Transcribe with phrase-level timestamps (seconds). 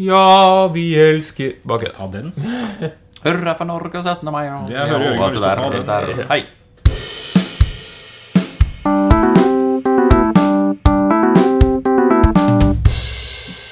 [0.00, 1.94] Ja, vi elsker Bare kødd.
[1.98, 2.32] Ta den.
[3.24, 4.30] Hurra for Norge og 17.
[4.32, 4.46] mai.
[4.48, 6.16] og- Jeg hører Jørgen det har der, lyst til å ta det det.
[6.16, 6.26] der.
[6.34, 6.42] Hei.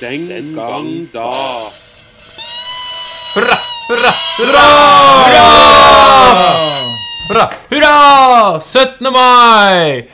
[0.00, 1.70] Den gang da.
[3.34, 3.56] Hurra,
[3.88, 4.64] hurra, hurra!
[7.29, 7.46] Hurra!
[7.70, 8.60] Hurra!
[8.62, 9.10] 17.
[9.12, 10.08] mai!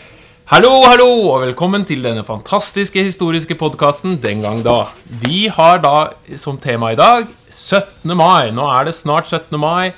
[0.44, 4.90] Hallo, hallo, og velkommen til denne fantastiske historiske podkasten Den gang da.
[5.22, 8.12] Vi har da som tema i dag 17.
[8.12, 8.50] mai.
[8.52, 9.56] Nå er det snart 17.
[9.56, 9.94] mai,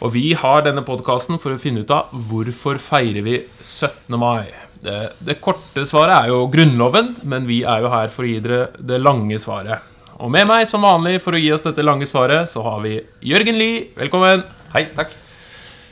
[0.00, 4.16] og vi har denne podkasten for å finne ut av hvorfor feirer vi 17.
[4.16, 4.48] mai.
[4.80, 4.96] Det,
[5.28, 8.70] det korte svaret er jo Grunnloven, men vi er jo her for å gi dere
[8.80, 9.84] det lange svaret.
[10.24, 12.96] Og med meg som vanlig for å gi oss dette lange svaret, så har vi
[13.28, 13.90] Jørgen Lie.
[14.00, 14.48] Velkommen.
[14.72, 15.12] Hei, takk.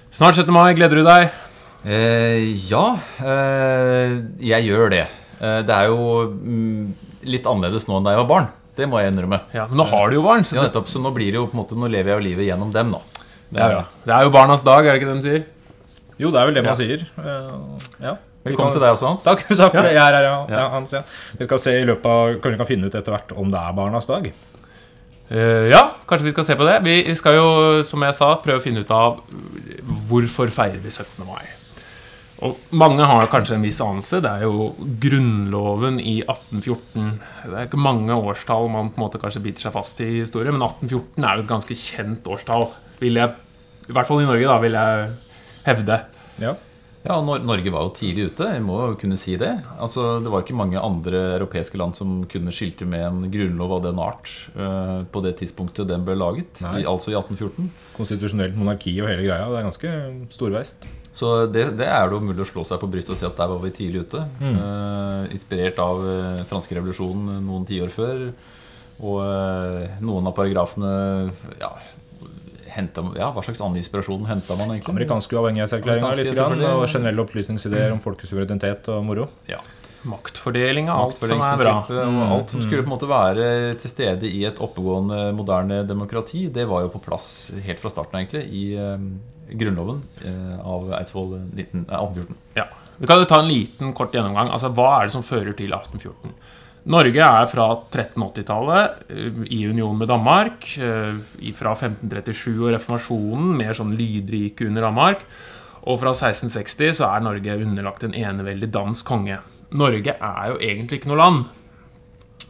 [0.09, 0.49] Snart 17.
[0.57, 0.73] mai.
[0.73, 1.50] Gleder du deg?
[1.85, 2.85] Eh, ja,
[3.25, 5.05] eh, jeg gjør det.
[5.41, 8.51] Eh, det er jo mm, litt annerledes nå enn da jeg var barn.
[8.77, 9.41] Det må jeg innrømme.
[9.57, 10.45] Ja, Men nå har du jo barn.
[10.45, 12.21] Så Ja, det, nettopp, så nå blir det jo på en måte Nå lever jeg
[12.21, 13.01] jo livet gjennom dem, nå.
[13.51, 13.85] Det ja, ja.
[14.07, 15.47] det er jo barnas dag, er det ikke det de sier?
[16.21, 17.07] Jo, det er vel det man sier.
[17.19, 18.15] Eh, ja.
[18.45, 19.25] Velkommen til deg også, Hans.
[19.27, 19.97] Takk, takk for det.
[19.97, 20.37] Jeg er her, ja.
[20.53, 20.61] Ja.
[20.61, 20.69] ja.
[20.77, 21.03] Hans, ja.
[21.37, 23.61] Vi skal se i løpet av Kanskje vi kan finne ut etter hvert om det
[23.61, 24.29] er barnas dag.
[25.31, 26.77] Eh, ja, kanskje vi skal se på det.
[26.87, 27.49] Vi skal jo,
[27.87, 29.23] som jeg sa, prøve å finne ut av
[30.11, 31.25] hvorfor feirer vi 17.
[31.27, 31.45] mai.
[32.47, 34.21] Og mange har kanskje en viss anelse.
[34.25, 34.71] Det er jo
[35.03, 37.11] Grunnloven i 1814.
[37.45, 40.53] Det er ikke mange årstall man på en måte kanskje biter seg fast i historie,
[40.55, 42.71] men 1814 er jo et ganske kjent årstall.
[43.03, 43.37] Vil jeg,
[43.89, 45.13] I hvert fall i Norge, da, vil jeg
[45.69, 46.01] hevde.
[46.41, 46.57] Ja.
[47.01, 49.55] Ja, Norge var jo tidlig ute, jeg må jo kunne si det.
[49.81, 53.85] Altså, Det var ikke mange andre europeiske land som kunne skilte med en grunnlov av
[53.87, 57.71] den art uh, på det tidspunktet den ble laget, i, altså i 1814.
[57.97, 59.49] Konstitusjonelt monarki og hele greia.
[59.49, 59.95] Det er ganske
[60.37, 60.85] storveist.
[61.17, 63.41] Så det, det er det jo mulig å slå seg på brystet og si at
[63.41, 64.21] der var vi tidlig ute.
[64.45, 68.29] Eh, inspirert av uh, franske revolusjonen noen tiår før.
[69.01, 69.25] Og
[70.05, 70.91] noen av paragrafene
[71.57, 71.71] ja,
[72.75, 74.95] hentet, ja, Hva slags annen inspirasjon henta man egentlig?
[74.95, 79.29] Amerikanske uavhengighetserklæringa og generelle opplysningsideer om folkesuverenitet og moro.
[79.51, 79.61] Ja.
[80.09, 81.75] Maktfordeling av alt som er bra.
[81.91, 83.49] Og alt som skulle på en måte være
[83.83, 88.23] til stede i et oppegående, moderne demokrati, det var jo på plass helt fra starten,
[88.23, 89.05] egentlig, i eh,
[89.61, 92.39] Grunnloven eh, av Eidsvoll 19, eh, 1814.
[92.57, 92.71] Ja.
[93.01, 94.53] Vi kan jo ta en liten kort gjennomgang.
[94.53, 96.33] Altså, Hva er det som fører til 1814?
[96.89, 100.65] Norge er fra 1380-tallet eh, i union med Danmark.
[100.81, 105.25] eh, Fra 1537 og reformasjonen, mer sånn lydrike under Danmark.
[105.85, 109.39] Og fra 1660 så er Norge underlagt en eneveldig dansk konge.
[109.71, 111.45] Norge er jo egentlig ikke noe land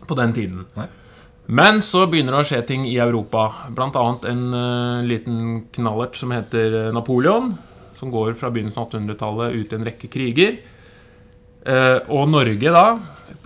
[0.09, 0.65] på den tiden.
[0.79, 0.89] Nei.
[1.51, 3.67] Men så begynner det å skje ting i Europa.
[3.75, 7.53] Annet en uh, liten knallert som heter Napoleon.
[7.99, 10.61] Som går fra begynnelsen av 1800-tallet ut i en rekke kriger.
[11.67, 12.85] Eh, og Norge, da,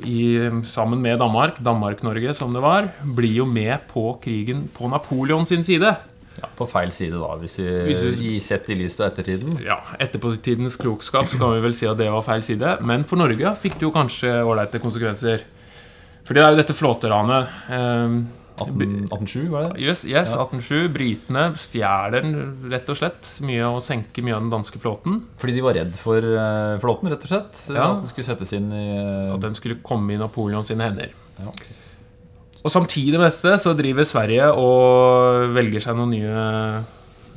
[0.07, 5.47] i, sammen med Danmark, Danmark-Norge som det var, blir jo med på krigen på Napoleon
[5.47, 5.95] sin side.
[6.35, 9.59] Ja, på feil side, da, hvis vi, Hvis vi- sett i lys av ettertiden.
[9.63, 12.79] Ja, Etterpåtidens klokskap så kan vi vel si at det var feil side.
[12.83, 15.43] Men for Norge fikk det jo kanskje ålreite konsekvenser.
[16.25, 17.47] For det er jo dette flåteranet.
[17.71, 19.83] Eh, 18, 1807, var det?
[19.83, 20.45] Yes, yes Ja.
[20.45, 20.93] 1807.
[20.95, 22.27] Britene stjeler
[22.71, 25.25] rett og slett mye og senker mye av den danske flåten.
[25.43, 27.65] Fordi de var redd for uh, flåten, rett og slett.
[27.75, 27.89] Ja.
[27.89, 29.35] At den skulle settes inn i uh...
[29.35, 31.17] At den skulle komme i Napoleon sine hender.
[31.41, 31.55] ja.
[32.65, 36.45] Og samtidig med dette så driver Sverige og velger seg noen nye,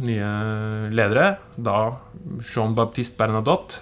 [0.07, 0.29] nye
[0.95, 1.33] ledere.
[1.59, 1.97] Da
[2.47, 3.81] Jean-Baptiste Bernadotte,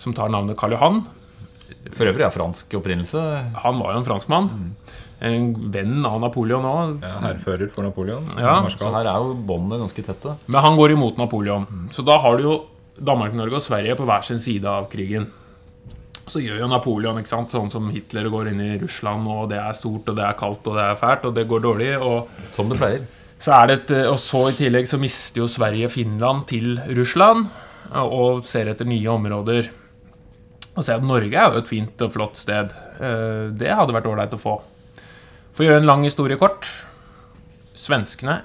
[0.00, 1.02] som tar navnet Karl Johan.
[1.92, 3.20] For øvrig er fransk opprinnelse.
[3.66, 4.48] Han var jo en franskmann.
[5.20, 7.00] En venn av Napoleon òg.
[7.02, 8.26] Ja, Hærfører for Napoleon.
[8.38, 10.36] Ja, Så her er jo båndene ganske tette.
[10.46, 11.66] Men han går imot Napoleon.
[11.90, 12.54] Så da har du jo
[13.02, 15.26] Danmark, Norge og Sverige på hver sin side av krigen.
[16.28, 17.50] Så gjør jo Napoleon ikke sant?
[17.50, 20.66] sånn som Hitler går inn i Russland, og det er stort, og det er kaldt,
[20.68, 21.90] og det er fælt, og det går dårlig.
[21.98, 23.06] Og Som det pleier.
[23.40, 27.46] så, er det et, og så i tillegg så mister jo Sverige Finland til Russland,
[27.94, 29.70] og ser etter nye områder.
[30.76, 32.70] Og ser at Norge er jo et fint og flott sted.
[33.00, 34.60] Eh, Det hadde vært ålreit å få.
[35.58, 36.68] For å gjøre en lang historie kort
[37.74, 38.36] Svenskene,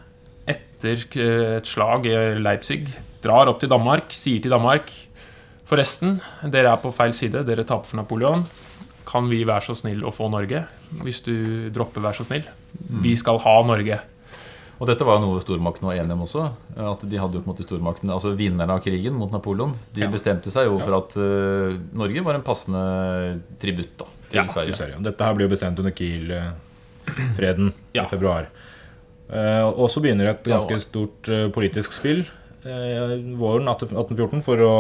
[0.50, 2.88] etter eh, et slag i Leipzig,
[3.22, 4.90] drar opp til Danmark, sier til Danmark
[5.70, 6.16] Forresten,
[6.50, 8.42] dere er på feil side, dere taper for Napoleon.
[9.06, 10.64] Kan vi være så snill å få Norge?
[11.06, 12.50] Hvis du dropper 'vær så snill'.
[13.06, 14.00] Vi skal ha Norge.
[14.82, 16.50] Og dette var jo noe stormakten var enige om også.
[16.82, 20.02] At de hadde jo på en måte stormakten, altså Vinnerne av krigen mot Napoleon De
[20.02, 20.10] Ja.
[20.10, 24.54] bestemte seg jo for at uh, Norge var en passende tributt da, til Ja, til
[24.58, 24.76] Sverige.
[24.82, 25.04] Sverige.
[25.04, 25.94] Dette her ble jo bestemt under
[27.08, 28.06] Kiel-freden Ja.
[28.06, 28.48] i februar.
[29.34, 32.26] Eh, og så begynner et ganske stort eh, politisk spill
[32.68, 34.74] eh, våren 1814 for å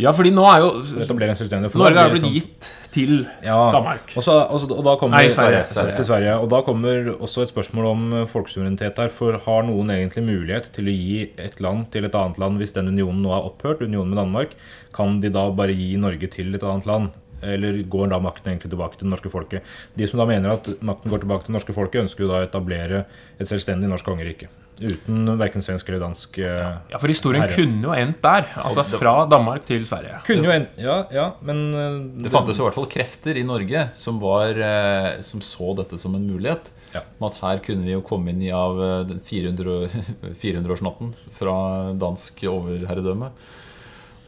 [0.00, 0.68] Ja, fordi nå er jo
[1.10, 3.14] Norge er blitt blir gitt til
[3.44, 3.70] Ja.
[3.74, 4.12] Danmark.
[4.16, 6.36] Og, så, og, så, og da kommer Nei, Sverige, Sverige, til Sverige.
[6.42, 9.10] Og da kommer også et spørsmål om folkesuverenitet her.
[9.14, 12.74] For har noen egentlig mulighet til å gi et land til et annet land hvis
[12.76, 14.56] den unionen nå er opphørt, unionen med Danmark?
[14.96, 17.12] Kan de da bare gi Norge til et annet land?
[17.42, 19.62] Eller går da makten egentlig tilbake til det norske folket?
[19.96, 22.40] De som da mener at makten går tilbake til det norske folket, ønsker jo da
[22.40, 23.04] å etablere
[23.40, 24.50] et selvstendig norsk kongerike.
[24.80, 26.68] Uten verken svensk eller dansk herre.
[26.88, 27.52] Ja, for historien Herre.
[27.52, 28.46] kunne jo endt der.
[28.62, 30.22] Altså fra Danmark til Sverige.
[30.24, 33.90] Kunne jo endt, Ja, ja, men eh, Det fantes i hvert fall krefter i Norge
[33.94, 36.72] som, var, eh, som så dette som en mulighet.
[36.94, 37.04] Ja.
[37.22, 41.54] At her kunne vi jo komme inn i av eh, den 400 år- 400-årsnatten fra
[42.00, 43.30] dansk overherredømme.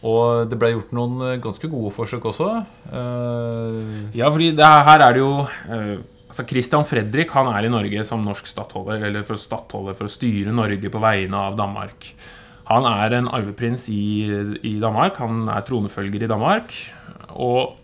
[0.03, 2.49] Og det ble gjort noen eh, ganske gode forsøk også.
[2.91, 5.99] Uh, Ja, fordi er, her er det jo uh,
[6.33, 10.13] Altså Christian Fredrik han er i Norge som norsk stattholder, eller for stattholder for å
[10.13, 12.09] styre Norge på vegne av Danmark.
[12.71, 14.31] Han er en arveprins i,
[14.65, 15.21] i Danmark.
[15.21, 16.73] Han er tronefølger i Danmark.
[17.37, 17.77] Og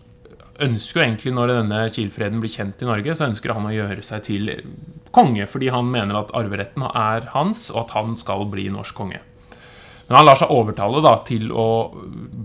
[0.65, 4.01] ønsker jo egentlig, når denne Kiel-freden blir kjent i Norge, så ønsker han å gjøre
[4.05, 4.49] seg til
[5.15, 9.21] konge, fordi han mener at arveretten er hans, og at han skal bli norsk konge.
[10.09, 11.67] Men han lar seg overtale da, til å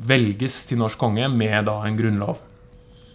[0.04, 2.42] velges til norsk konge med da en grunnlov.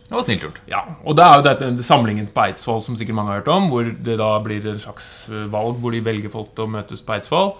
[0.08, 0.62] det var snilt gjort.
[0.66, 3.68] Ja, og det er jo dette samlingen på Eidsvoll som sikkert mange har hørt om,
[3.70, 7.06] hvor det da blir en slags eh, valg hvor de velger folk til å møtes
[7.06, 7.54] på Eidsvoll.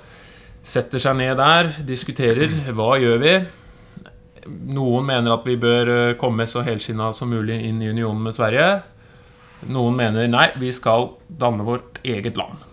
[0.66, 2.58] Setter seg ned der, diskuterer.
[2.74, 3.36] Hva gjør vi?
[4.74, 8.34] Noen mener at vi bør eh, komme så helskinna som mulig inn i unionen med
[8.34, 8.72] Sverige.
[9.70, 12.66] Noen mener nei, vi skal danne vårt eget land.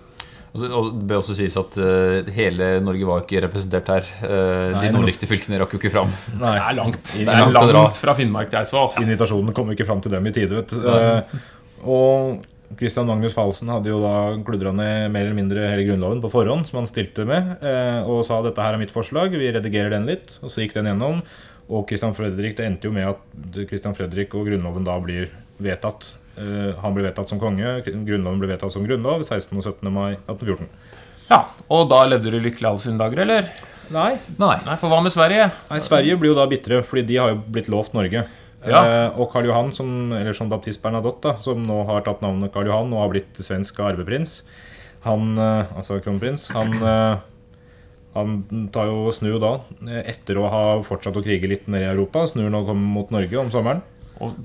[0.65, 4.11] Og det bør også sies at uh, hele Norge var ikke representert her.
[4.23, 4.33] Uh,
[4.75, 6.11] Nei, de no- nordligste fylkene rakk jo ikke fram.
[6.41, 6.57] Nei.
[6.57, 7.15] Det er langt.
[7.15, 8.93] Det er langt langt fra Finnmark til Eidsvoll.
[9.05, 10.63] Invitasjonen kom ikke fram til dem i tide.
[10.77, 11.41] Eh,
[11.87, 12.45] og
[12.77, 14.15] Christian Magnus Falsen hadde jo da
[14.47, 17.53] kludra ned mer eller mindre hele grunnloven på forhånd, som han stilte med,
[18.11, 20.35] og sa dette her er mitt forslag, vi redigerer den litt.
[20.43, 21.21] Og så gikk den gjennom.
[21.71, 25.31] Og Christian Fredrik, det endte jo med at Christian Fredrik og grunnloven da blir
[25.63, 26.13] vedtatt.
[26.37, 29.57] Eh, han blir vedtatt som konge, grunnloven blir vedtatt som grunnlov 16.
[29.57, 29.91] og 17.
[29.93, 30.69] mai 1814.
[31.31, 31.41] Ja,
[31.73, 33.49] Og da levde du lykkelig alle sine dager, eller?
[33.91, 34.57] Nei, Nei.
[34.67, 35.49] Nei, for hva med Sverige?
[35.71, 38.27] Nei, Sverige blir jo da bitre, fordi de har jo blitt lovt Norge.
[38.67, 38.81] Ja.
[38.83, 42.53] Eh, og Karl Johan, som, eller som Baptiste Bernadotte, da, som nå har tatt navnet
[42.55, 44.41] Karl Johan og har blitt svensk arveprins,
[45.07, 47.19] han, eh, altså kronprins, han, eh,
[48.17, 48.39] han
[48.75, 52.27] tar jo snu da, eh, etter å ha fortsatt å krige litt nede i Europa,
[52.27, 53.83] snur nå kommer mot Norge om sommeren.
[54.25, 54.37] Og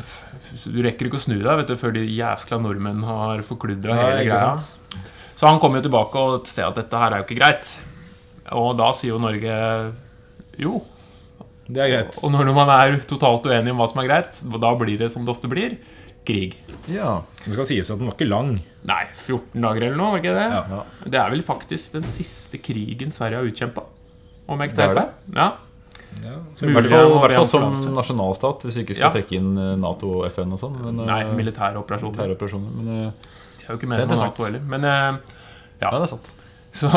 [0.68, 4.26] du rekker ikke å snu deg vet du, før de jæskla nordmenn har forkludra hele
[4.28, 4.58] greia.
[4.60, 5.12] sant?
[5.40, 7.72] Så han kommer jo tilbake og ser at dette her er jo ikke greit.
[8.58, 9.56] Og da sier jo Norge
[10.60, 10.82] jo.
[11.72, 12.20] Det er greit.
[12.20, 15.24] Og når man er totalt uenig om hva som er greit, da blir det som
[15.26, 15.78] det ofte blir
[16.28, 16.58] krig.
[16.92, 17.22] Ja.
[17.46, 18.54] Det skal sies at den var ikke lang.
[18.86, 20.48] Nei, 14 dager eller noe, var ikke det?
[20.52, 20.84] Ja.
[21.08, 23.88] Det er vel faktisk den siste krigen Sverige har utkjempa.
[24.52, 25.14] Om jeg ikke tar feil.
[25.38, 25.50] Ja.
[26.22, 26.36] Ja,
[26.68, 29.12] I hvert fall, som nasjonalstat, hvis vi ikke skal Ja.
[29.16, 30.76] trekke inn eh, Nato og FN og sånn.
[30.84, 32.20] Men, eh, Nei, militære operasjoner.
[32.20, 32.72] terroroperasjoner.
[32.78, 33.12] Men eh,
[33.58, 34.20] Det er jo ikke mer er enn.
[34.20, 34.60] Nato heller.
[34.76, 35.18] Men ja.
[35.82, 36.36] ja, det er sant.
[36.72, 36.88] Så,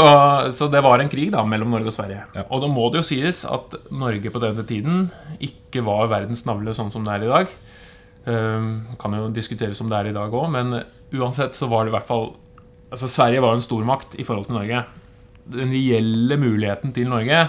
[0.55, 2.25] så det var en krig da mellom Norge og Sverige.
[2.35, 2.45] Ja.
[2.51, 5.09] Og da må det jo sies at Norge på denne tiden
[5.43, 7.55] ikke var verdens navle sånn som det er i dag.
[8.25, 10.79] Um, kan jo diskuteres om det er i dag òg, men
[11.13, 12.31] uansett så var det i hvert fall
[12.95, 14.85] Altså Sverige var jo en stormakt i forhold til Norge.
[15.51, 17.41] Den reelle muligheten til Norge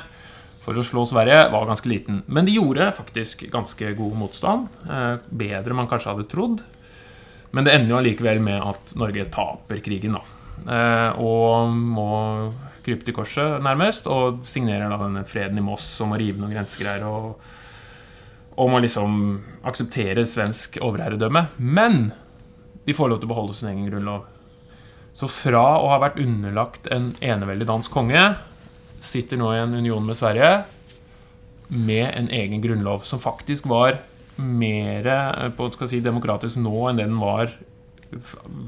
[0.66, 2.24] for å slå Sverige var ganske liten.
[2.26, 4.72] Men de gjorde faktisk ganske god motstand.
[4.90, 6.64] Eh, bedre man kanskje hadde trodd.
[7.54, 10.24] Men det ender jo allikevel med at Norge taper krigen, da.
[10.66, 12.10] Eh, og må
[12.86, 16.54] krype til korset, nærmest, og signerer da denne freden i Moss om å rive noen
[16.54, 19.18] grensegreier og om å liksom
[19.68, 21.48] akseptere svensk overherredømme.
[21.58, 22.10] Men
[22.86, 24.26] de får lov til å beholde sin egen grunnlov.
[25.16, 28.24] Så fra å ha vært underlagt en eneveldig dansk konge,
[29.06, 30.52] sitter nå i en union med Sverige
[31.68, 34.00] med en egen grunnlov, som faktisk var
[34.36, 37.52] mer eh, si, demokratisk nå enn det den var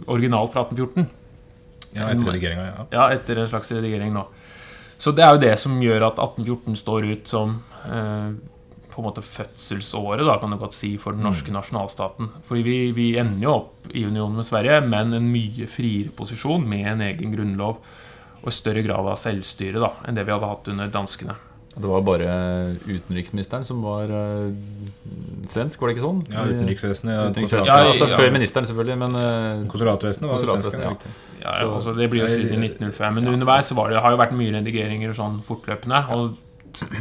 [0.08, 1.08] originalt fra 1814.
[1.94, 2.86] Ja, etter redigeringa, ja.
[2.92, 4.26] Ja, etter en slags redigering nå.
[4.98, 8.32] Så det er jo det som gjør at 1814 står ut som eh,
[8.98, 12.32] på en måte fødselsåret, da, kan du godt si, for den norske nasjonalstaten.
[12.48, 16.66] Fordi vi, vi ender jo opp i union med Sverige, men en mye friere posisjon
[16.66, 17.78] med en egen grunnlov
[18.48, 21.36] og større grad av selvstyre da, enn det vi hadde hatt under danskene.
[21.78, 22.30] Det var bare
[22.88, 24.50] utenriksministeren som var uh,
[25.46, 26.24] svensk, var det ikke sånn?
[26.34, 27.14] Ja, Utenriksvesenet.
[27.14, 27.70] Ja, Utenriksvesenet.
[27.70, 28.18] Ja, altså, ja.
[28.18, 30.72] Før ministeren, selvfølgelig, men uh, Konsulatvesenet var det svensk.
[30.72, 31.06] konsulatvesenet,
[31.38, 31.44] ja.
[31.44, 33.20] Ja, altså, det blir jo siden i 1905.
[33.20, 36.02] Men underveis så var det, har jo vært mye redigeringer og sånn fortløpende.
[36.18, 36.26] Og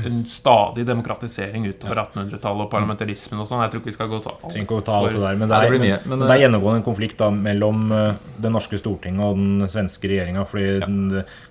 [0.06, 3.62] en stadig demokratisering utover 1800-tallet og parlamentarismen og sånn.
[3.64, 5.50] Jeg tror ikke vi skal gå så Trenger ikke å ta alt det der, men
[5.50, 8.80] det er, men, men, det er eh, gjennomgående en konflikt da mellom eh, det norske
[8.80, 10.44] Stortinget og den svenske regjeringa.
[10.50, 11.00] Fordi den,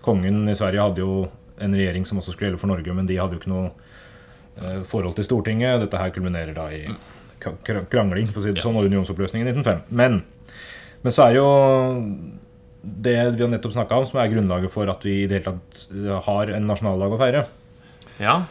[0.05, 1.17] kongen i Sverige hadde jo
[1.63, 3.67] en regjering som også skulle gjelde for Norge, men de hadde jo ikke noe
[4.61, 5.83] eh, forhold til Stortinget.
[5.85, 6.85] Dette her kulminerer da i
[7.41, 9.85] kra- kra- krangling for å si det sånn, og unionsoppløsningen i 1905.
[10.01, 10.21] Men,
[11.05, 11.51] men så er det jo
[12.85, 15.55] det vi har nettopp snakka om, som er grunnlaget for at vi i det hele
[15.55, 17.45] tatt eh, har en nasjonaldag å feire.
[18.19, 18.41] Ja.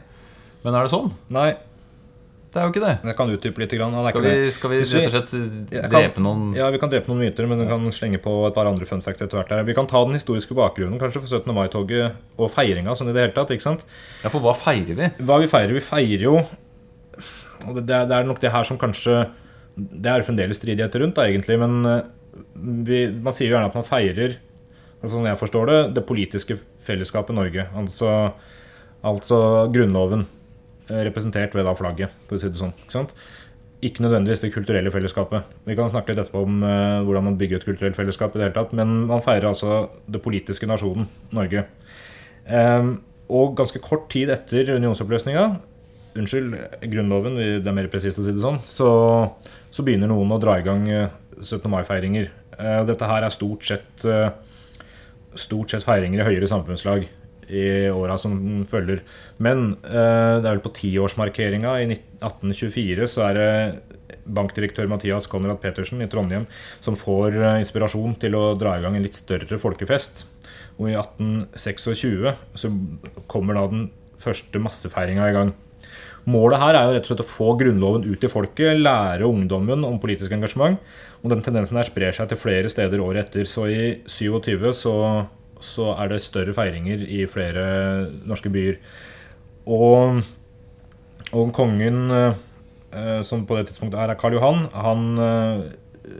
[0.63, 1.09] Men er det sånn?
[1.33, 1.55] Nei,
[2.55, 2.93] Det er jo ikke det.
[3.03, 3.73] jeg kan utdype litt.
[3.75, 3.97] Grann.
[4.07, 5.31] Skal vi, skal vi rett og slett
[5.91, 8.53] drepe kan- noen Ja, vi kan drepe noen myter, men vi kan slenge på et
[8.55, 9.49] par andre fun facts etter hvert.
[9.49, 9.63] Der.
[9.67, 11.51] Vi kan ta den historiske bakgrunnen kanskje for 17.
[11.53, 13.49] mai-toget og feiringa sånn i det hele tatt.
[13.51, 13.83] ikke sant?
[14.23, 15.09] Ja, for hva feirer vi?
[15.25, 15.73] Hva vi feirer?
[15.73, 16.45] Vi feirer jo
[17.67, 19.25] og det, det er- nok det her som kanskje
[19.75, 21.57] Det er fremdeles stridigheter rundt, da, egentlig.
[21.59, 22.03] Men eh,
[22.87, 24.37] vi, man sier jo gjerne at man feirer,
[25.03, 26.55] sånn jeg forstår det, det politiske
[26.87, 27.65] fellesskapet Norge.
[27.75, 28.31] Altså,
[29.03, 29.39] altså
[29.75, 30.23] Grunnloven,
[30.87, 32.71] eh, representert ved da flagget, for å si det sånn.
[32.85, 33.11] Ikke sant?
[33.83, 35.43] Ikke nødvendigvis det kulturelle fellesskapet.
[35.67, 38.47] Vi kan snakke litt etterpå om uh, hvordan man bygger et kulturelt fellesskap, i det
[38.47, 41.05] hele tatt, men man feirer altså det politiske nasjonen
[41.35, 41.65] Norge.
[42.47, 45.45] Um, og ganske kort tid etter unionsoppløsninga
[46.15, 46.55] Unnskyld,
[46.91, 48.89] Grunnloven, det er mer presist å si det sånn, så,
[49.73, 51.09] så begynner noen å dra i gang eh,
[51.41, 51.67] 17.
[51.71, 52.29] mai-feiringer.
[52.55, 54.29] Eh, Dette her er stort sett eh,
[55.35, 57.01] Stort sett feiringer i høyere samfunnslag
[57.51, 59.01] i åra som følger.
[59.43, 65.59] Men eh, det er vel på tiårsmarkeringa i 1824 så er det bankdirektør Mathias Konrad
[65.61, 66.47] Petersen i Trondheim
[66.79, 70.23] som får eh, inspirasjon til å dra i gang en litt større folkefest.
[70.79, 72.31] Og i 1826
[72.63, 72.71] så
[73.31, 73.85] kommer da den
[74.23, 75.53] første massefeiringa i gang.
[76.25, 79.85] Målet her er jo rett og slett å få Grunnloven ut til folket, lære ungdommen
[79.85, 80.79] om politisk engasjement.
[81.21, 83.45] Og den tendensen her sprer seg til flere steder året etter.
[83.49, 84.95] Så i 27 så,
[85.61, 87.65] så er det større feiringer i flere
[88.25, 88.81] norske byer.
[89.69, 90.21] Og,
[91.29, 95.63] og kongen, eh, som på det tidspunktet er Karl Johan, han eh,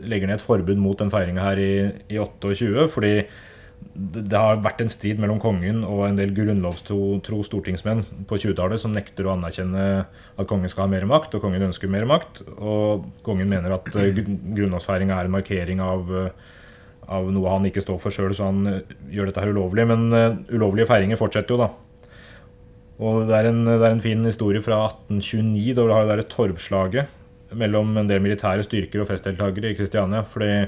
[0.06, 1.72] legger ned et forbud mot den feiringa her i,
[2.10, 3.14] i 28, fordi
[3.94, 8.94] det har vært en strid mellom kongen og en del grunnlovstro stortingsmenn på 20-tallet som
[8.94, 12.42] nekter å anerkjenne at kongen skal ha mer makt, og kongen ønsker mer makt.
[12.56, 16.54] Og kongen mener at eh, grunnlovsfeiringa er en markering av, eh,
[17.18, 19.86] av noe han ikke står for sjøl, så han eh, gjør dette her ulovlig.
[19.88, 21.70] Men uh, ulovlige feiringer fortsetter jo, da.
[22.96, 26.14] Og det er, en, det er en fin historie fra 1829, da du har det
[26.14, 27.14] derre torvslaget
[27.56, 30.24] mellom en del militære styrker og festdeltakere i Kristiania.
[30.26, 30.66] fordi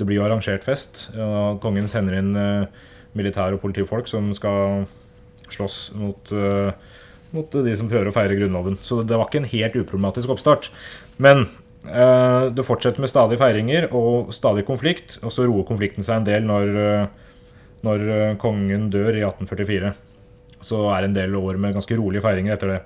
[0.00, 1.10] det blir jo arrangert fest.
[1.16, 2.82] og kongen sender inn eh,
[3.16, 4.86] militær- og politifolk som skal
[5.50, 6.72] slåss mot, eh,
[7.36, 8.78] mot de som prøver å feire Grunnloven.
[8.80, 10.70] Så det var ikke en helt uproblematisk oppstart.
[11.18, 11.48] Men
[11.84, 16.30] eh, det fortsetter med stadig feiringer og stadig konflikt, og så roer konflikten seg en
[16.30, 17.10] del når,
[17.84, 18.06] når
[18.40, 19.92] kongen dør i 1844.
[20.64, 22.80] Så er det en del år med ganske rolige feiringer etter det.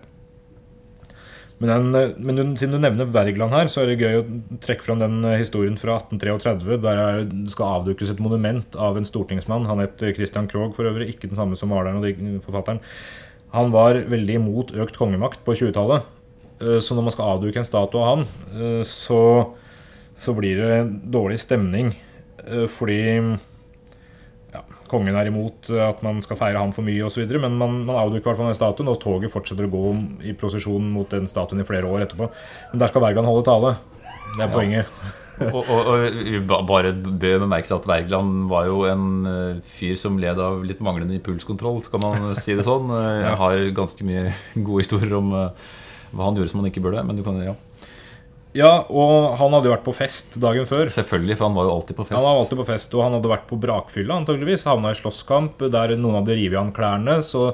[1.63, 4.25] Men, den, men siden du nevner Wergeland her, så er det gøy å
[4.65, 8.99] trekke fram den eh, historien fra 1833, der er- det skal avdukes et monument av
[8.99, 9.69] en stortingsmann.
[9.71, 12.81] Han het eh, Christian Krogh for øvrig, ikke den samme som maleren og forfatteren.
[13.55, 16.03] Han var veldig imot økt kongemakt på 20-tallet.
[16.61, 18.27] Eh, Så når man skal avduke en statue av han,
[18.85, 19.23] så,
[20.19, 20.75] så blir det
[21.15, 21.95] dårlig stemning.
[22.69, 22.99] Fordi
[24.91, 27.25] kongen er imot at man skal feire ham for mye osv.
[27.41, 29.83] Men man, man avduker i hvert fall den statuen, og toget fortsetter å gå
[30.31, 32.31] i prosesjon mot den statuen i flere år etterpå.
[32.73, 33.75] Men der skal Wergeland holde tale.
[34.35, 34.91] Det er poenget.
[35.45, 39.57] og, og, og vi ba- bare bør bemerke seg at Wergeland var jo en eh,
[39.77, 42.91] fyr som led av litt manglende impulskontroll, skal man si det sånn.
[43.01, 45.73] Eh, Jeg har ganske mye gode historier om eh,
[46.15, 47.03] hva han gjorde som han ikke burde.
[47.09, 47.57] Men du kan, ja.
[48.55, 50.87] Ja, og han hadde jo vært på fest dagen før.
[50.93, 52.17] Selvfølgelig, for han var jo alltid på fest.
[52.21, 54.67] Han var alltid på fest, og han hadde vært på brakfylla antageligvis.
[54.71, 57.17] Havna i slåsskamp der noen hadde revet av han klærne.
[57.27, 57.49] Så,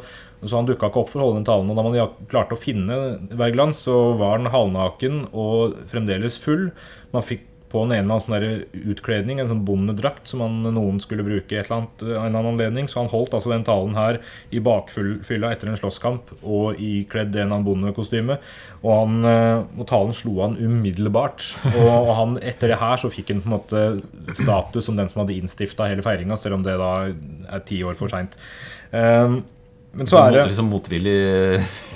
[0.44, 1.72] så han dukka ikke opp for å holde den talen.
[1.72, 2.98] Og da man klarte å finne
[3.32, 6.68] Wergeland, så var han halvnaken og fremdeles full.
[7.16, 11.26] Man fikk på den ene av sånn utkledning, en sånn bondedrakt som han, noen skulle
[11.26, 12.88] bruke i et eller annet, en eller annen anledning.
[12.90, 14.18] Så han holdt altså den talen her
[14.50, 18.40] i bakfylla etter en slåsskamp og ikledd en annen bondekostyme.
[18.80, 21.46] Og, han, eh, og talen slo han umiddelbart.
[21.76, 25.12] Og, og han, etter det her så fikk han på en måte status som den
[25.12, 28.34] som hadde innstifta hele feiringa, selv om det da er ti år for seint.
[28.90, 29.44] Um,
[29.92, 31.16] men så er det Liksom motvillig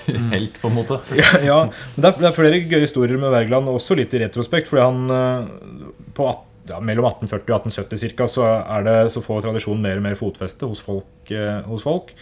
[0.35, 0.99] helt, på en måte.
[1.21, 1.59] ja, ja,
[1.97, 4.71] det er, det er flere gøye historier med Wergeland, også litt i retrospekt.
[4.71, 9.23] Fordi han eh, på at, ja, mellom 1840 og 1870 cirka, så, er det, så
[9.25, 11.13] får tradisjonen mer og mer fotfeste hos folk.
[11.31, 12.13] Eh, hos folk.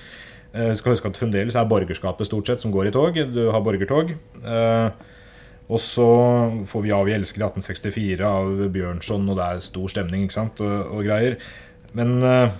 [0.52, 3.16] Eh, skal huske at Fremdeles er borgerskapet stort sett som går i tog.
[3.32, 4.12] Du har borgertog.
[4.44, 5.08] Eh,
[5.72, 6.08] og så
[6.68, 10.36] får vi 'Ja, vi elsker' i 1864 av Bjørnson, og det er stor stemning ikke
[10.36, 11.38] sant, og, og greier.
[11.94, 12.50] Men eh,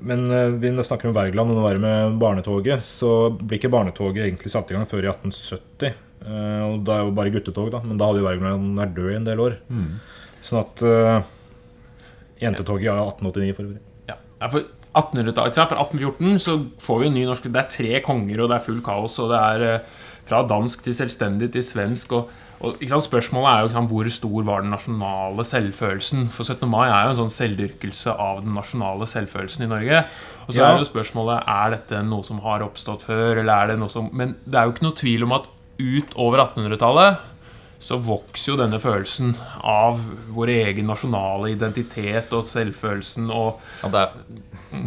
[0.00, 2.84] men eh, vi snakker om Wergeland og nå er det med barnetoget.
[2.84, 5.94] Så blir ikke barnetoget egentlig satt i gang før i 1870.
[6.28, 7.82] Eh, Og da er jo bare guttetog, da.
[7.84, 9.56] Men da hadde jo Wergeland vært død i en del år.
[10.44, 11.16] Sånn at uh,
[12.38, 13.80] Jentetoget er 1889 for øvrig.
[14.08, 14.18] Ja,
[14.52, 14.66] for
[14.98, 15.70] 1800-tallet, ikke?
[15.72, 16.54] Fra 1814 så
[16.84, 19.32] får vi en ny norsk Det er tre konger, og det er full kaos, og
[19.32, 19.82] det er
[20.28, 22.14] fra dansk til selvstendig til svensk.
[22.20, 22.30] og,
[22.60, 23.04] og sant?
[23.06, 26.26] Spørsmålet er jo sant, hvor stor var den nasjonale selvfølelsen?
[26.34, 26.68] For 17.
[26.68, 30.04] mai er jo en sånn selvdyrkelse av den nasjonale selvfølelsen i Norge.
[30.48, 30.72] Og så Ja.
[30.74, 34.10] er jo spørsmålet er dette noe som har oppstått før, eller er det noe som
[34.12, 35.44] Men det er jo ikke noe tvil om at
[35.78, 37.18] utover 1800-tallet
[37.80, 40.00] så vokser jo denne følelsen av
[40.34, 44.16] vår egen nasjonale identitet og selvfølelsen og Ja, er,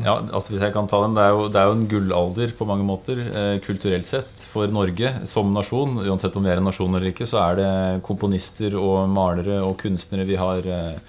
[0.04, 2.54] ja, altså hvis jeg kan ta den Det er jo, det er jo en gullalder
[2.58, 6.02] på mange måter, eh, kulturelt sett, for Norge som nasjon.
[6.04, 7.72] Uansett om vi er en nasjon eller ikke, så er det
[8.06, 10.28] komponister og malere og kunstnere.
[10.28, 11.00] Vi har eh,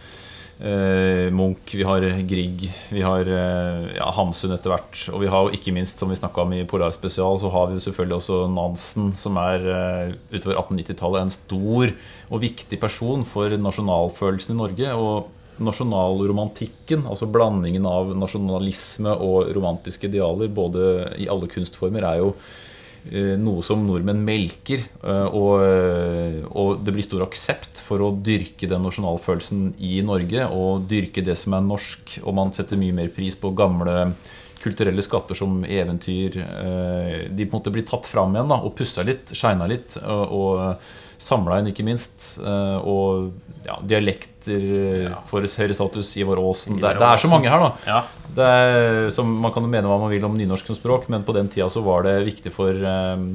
[1.35, 5.00] Munch, vi har Grieg, vi har eh, ja, Hamsun etter hvert.
[5.11, 7.78] Og vi har jo ikke minst, som vi snakka om i Polarspesial, så har vi
[7.78, 11.95] jo selvfølgelig også Nansen, som er eh, utover 1890-tallet en stor
[12.31, 14.95] og viktig person for nasjonalfølelsen i Norge.
[14.95, 20.87] og Nasjonalromantikken, altså blandingen av nasjonalisme og romantiske idealer, både
[21.21, 22.62] i alle kunstformer, er jo eh,
[23.11, 24.85] noe som nordmenn melker.
[25.02, 30.47] eh, Og, eh, og det blir stor aksept for å dyrke den nasjonalfølelsen i Norge.
[30.50, 32.21] Og dyrke det som er norsk.
[32.23, 34.14] Og man setter mye mer pris på gamle
[34.62, 36.37] kulturelle skatter som eventyr.
[36.42, 39.97] eh, De på en måte blir tatt fram igjen da, og pussa litt, shina litt.
[40.02, 42.38] Og, og samla inn, ikke minst.
[42.42, 43.33] eh, Og
[43.66, 44.64] ja, dialekter
[45.11, 45.21] ja.
[45.28, 46.09] får høyere status.
[46.19, 46.81] Ivar Aasen.
[46.83, 47.71] Det, det er så mange her, da.
[47.87, 48.00] Ja.
[48.33, 51.23] Det er, som Man kan jo mene hva man vil om nynorsk som språk, men
[51.26, 53.26] på den tida så var det viktig for eh,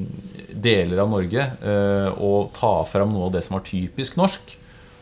[0.51, 4.55] deler av Norge eh, å ta fram noe av det som var typisk norsk.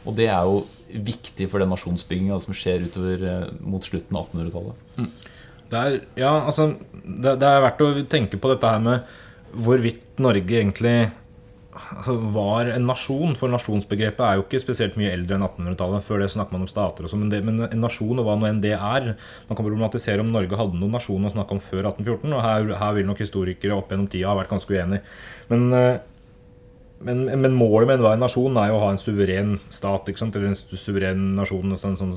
[0.05, 0.65] Og det er jo
[0.95, 5.23] viktig for den nasjonsbygginga som skjer utover eh, mot slutten av 1800-tallet.
[5.71, 6.71] Det er, ja, altså,
[7.03, 9.13] det, det er verdt å tenke på dette her med
[9.55, 10.97] hvorvidt Norge egentlig
[11.75, 13.35] altså, var en nasjon.
[13.39, 16.05] For nasjonsbegrepet er jo ikke spesielt mye eldre enn 1800-tallet.
[16.07, 17.27] Før det snakker man om stater og sånn.
[17.27, 20.59] Men, men en nasjon, og hva nå enn det er Man kan problematisere om Norge
[20.59, 22.33] hadde noen nasjon å snakke om før 1814.
[22.33, 25.05] Og her, her vil nok historikere opp gjennom tida ha vært ganske uenige.
[25.51, 25.95] Men eh,
[27.05, 30.07] men, men målet med enhver nasjon er jo å ha en suveren stat.
[30.09, 32.13] Eller en suveren nasjon, altså en sånn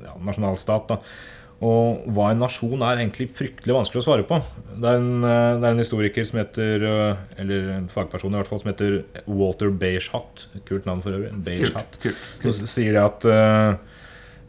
[0.00, 0.92] ja, nasjonalstat.
[0.94, 1.00] da
[1.64, 4.38] Og hva en nasjon er, egentlig fryktelig vanskelig å svare på.
[4.76, 8.36] Det er en, eh, det er en historiker som heter eh, Eller en fagperson i
[8.36, 10.48] hvert fall som heter Walter Beichat.
[10.68, 11.32] Kult navn for øvrig.
[11.46, 11.96] Beichat.
[12.02, 12.26] Kult.
[12.42, 13.78] Som sier at uh,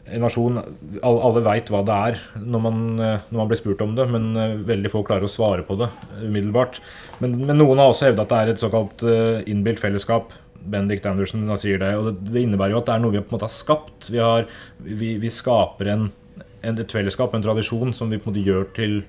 [0.08, 3.94] en nasjon Alle, alle veit hva det er når man, når man blir spurt om
[3.96, 4.28] det, men
[4.68, 5.88] veldig få klarer å svare på det
[6.20, 6.82] umiddelbart.
[7.24, 10.36] Men, men noen har også hevda at det er et såkalt uh, innbilt fellesskap.
[10.68, 11.94] Bendik Anderson sier det.
[11.96, 14.10] Og det, det innebærer jo at det er noe vi på en måte har skapt.
[14.12, 14.48] Vi, har,
[14.84, 16.08] vi, vi skaper en,
[16.62, 19.04] et fellesskap, en tradisjon, som vi på en måte gjør til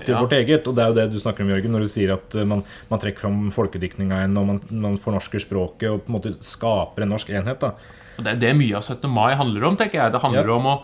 [0.00, 0.20] til Ja.
[0.22, 2.34] vårt eget, og Det er jo det du snakker om, Jørgen, når du sier at
[2.34, 6.14] eh, man, man trekker fram folkediktninga igjen, og man, man fornorsker språket og på en
[6.16, 7.60] måte skaper en norsk enhet.
[7.60, 7.74] da
[8.16, 9.10] Og det er det mye av 17.
[9.12, 10.12] mai handler om, tenker jeg.
[10.12, 10.54] Det handler Ja.
[10.56, 10.82] om å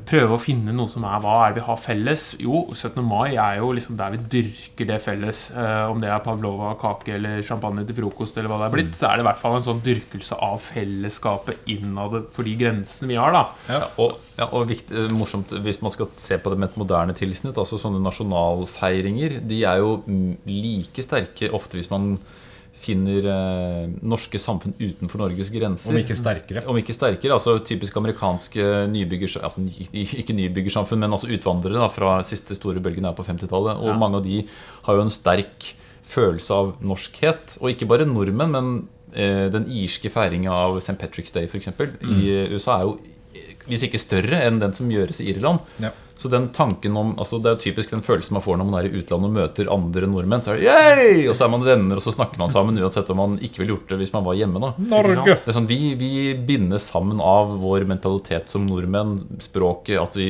[0.00, 2.24] prøve å finne noe som er Hva er det vi har felles?
[2.40, 3.02] Jo, 17.
[3.04, 5.42] mai er jo liksom der vi dyrker det felles.
[5.52, 8.94] Eh, om det er pavlova, kake eller champagne til frokost, eller hva det er blitt,
[8.96, 13.12] så er det i hvert fall en sånn dyrkelse av fellesskapet innad for de grensene
[13.12, 13.44] vi har, da.
[13.68, 16.80] Ja, og, ja, og viktig, eh, morsomt hvis man skal se på det med et
[16.80, 17.60] moderne tilsnitt.
[17.60, 22.14] altså Sånne nasjonalfeiringer De er jo mm, like sterke ofte hvis man
[22.82, 25.92] finner eh, norske samfunn utenfor Norges grenser.
[25.92, 26.64] Om ikke sterkere.
[26.68, 27.36] Om ikke sterkere.
[27.36, 33.06] altså Typisk amerikanske nybyggers, altså, Ikke nybyggersamfunn, men altså utvandrere da, fra siste store bølgen
[33.08, 33.78] er på 50-tallet.
[33.78, 33.98] Og Ja.
[33.98, 34.42] mange av de
[34.88, 37.58] har jo en sterk følelse av norskhet.
[37.62, 40.98] Og ikke bare nordmenn, men eh, den irske feiringa av St.
[40.98, 41.68] Patrick's Day f.eks.
[42.02, 42.18] Mm.
[42.18, 42.98] i USA er jo
[43.68, 45.60] hvis ikke større enn den som gjøres i Irland.
[45.82, 45.90] Ja.
[46.22, 48.86] Så den tanken om, altså Det er typisk den følelsen man får når man er
[48.86, 50.42] i utlandet og møter andre nordmenn.
[50.44, 51.28] Så er det, Yay!
[51.30, 53.74] Og så er man venner, og så snakker man sammen uansett om man ikke ville
[53.74, 54.60] gjort det hvis man var hjemme.
[54.62, 55.38] da Norge!
[55.42, 56.12] Det er sånn, vi, vi
[56.46, 60.28] bindes sammen av vår mentalitet som nordmenn, språket, at vi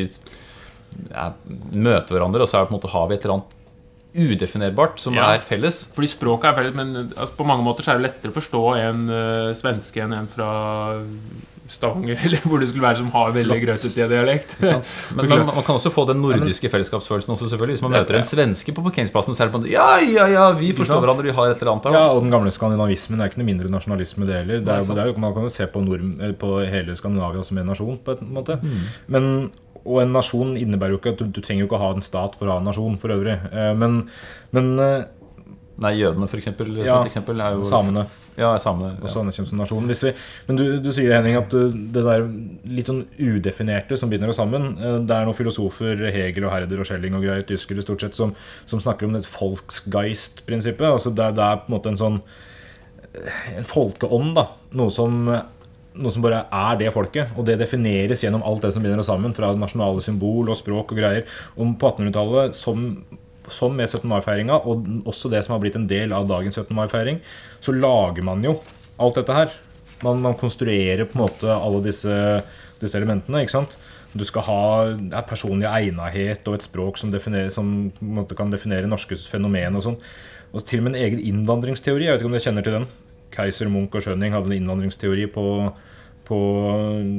[1.10, 1.30] ja,
[1.72, 3.58] møter hverandre, og så er det på en måte har vi et eller annet
[4.12, 5.30] udefinerbart som Ja.
[5.34, 5.86] er felles.
[5.92, 8.64] Fordi språket er felles, men altså, på mange måter så er det lettere å forstå
[8.80, 10.48] en uh, svenske enn en fra
[11.72, 14.54] Stavanger, eller hvor det skulle være, som har veldig grøtete dialekt.
[15.16, 17.78] Men, man, man kan også få den nordiske fellesskapsfølelsen også, selvfølgelig.
[17.78, 20.46] Hvis man møter en svenske på parkeringsplassen, så er det på en Ja, ja, ja,
[20.58, 21.96] vi forstår hverandre, vi har et eller annet der.
[21.96, 22.18] Ja, altså.
[22.20, 24.62] og den gamle skandinavismen er ikke noe mindre nasjonalisme, det heller.
[24.62, 26.06] Det er, det er man kan jo se på, nord,
[26.40, 28.58] på hele Skandinavia som en nasjon, på en måte.
[29.12, 29.30] Men,
[29.82, 32.04] og en nasjon innebærer jo ikke at du, du trenger jo ikke å ha en
[32.04, 33.34] stat for å ha en nasjon, for øvrig.
[33.50, 33.96] Eh, Men,
[34.54, 35.02] men eh,
[35.82, 38.04] Nei, jødene, for eksempel, som Ja, et eksempel, er jo samene
[38.38, 38.94] Ja, samene.
[38.96, 39.06] Ja.
[39.08, 39.88] også anerkjent som nasjon.
[39.90, 40.12] Vi,
[40.48, 42.26] men du, du sier Henning, at du, det der
[42.72, 46.84] litt sånn udefinerte som binder oss sammen eh, Det er noen filosofer, Hegel og Herder
[46.84, 50.88] og Schelling og greier, tyskere stort sett, som, som snakker om det folksgeist-prinsippet.
[50.88, 52.22] Altså det, det er på en måte en sånn
[53.12, 54.48] eh, En folkeånd, da.
[54.78, 55.26] Noe som
[55.92, 57.34] noe som bare er det folket.
[57.36, 60.94] Og det defineres gjennom alt det som binder oss sammen, fra nasjonale symbol og språk
[60.94, 61.26] og greier.
[61.56, 62.86] Og på 1800-tallet, som,
[63.50, 64.06] som med 17.
[64.10, 66.74] mai-feiringa, og også det som har blitt en del av dagens 17.
[66.76, 67.20] mai-feiring,
[67.62, 68.58] så lager man jo
[69.02, 69.54] alt dette her.
[70.02, 72.12] Man, man konstruerer på en måte alle disse,
[72.82, 73.42] disse elementene.
[73.42, 73.76] ikke sant?
[74.12, 77.14] Du skal ha er personlig egnethet og et språk som,
[77.54, 77.70] som
[78.04, 79.98] måte kan definere norske fenomen og sånn.
[80.52, 82.06] Og til og med en egen innvandringsteori.
[82.06, 82.90] Jeg vet ikke om dere kjenner til den?
[83.32, 85.44] Keiser, Munch og Schøning hadde en innvandringsteori på,
[86.32, 86.38] på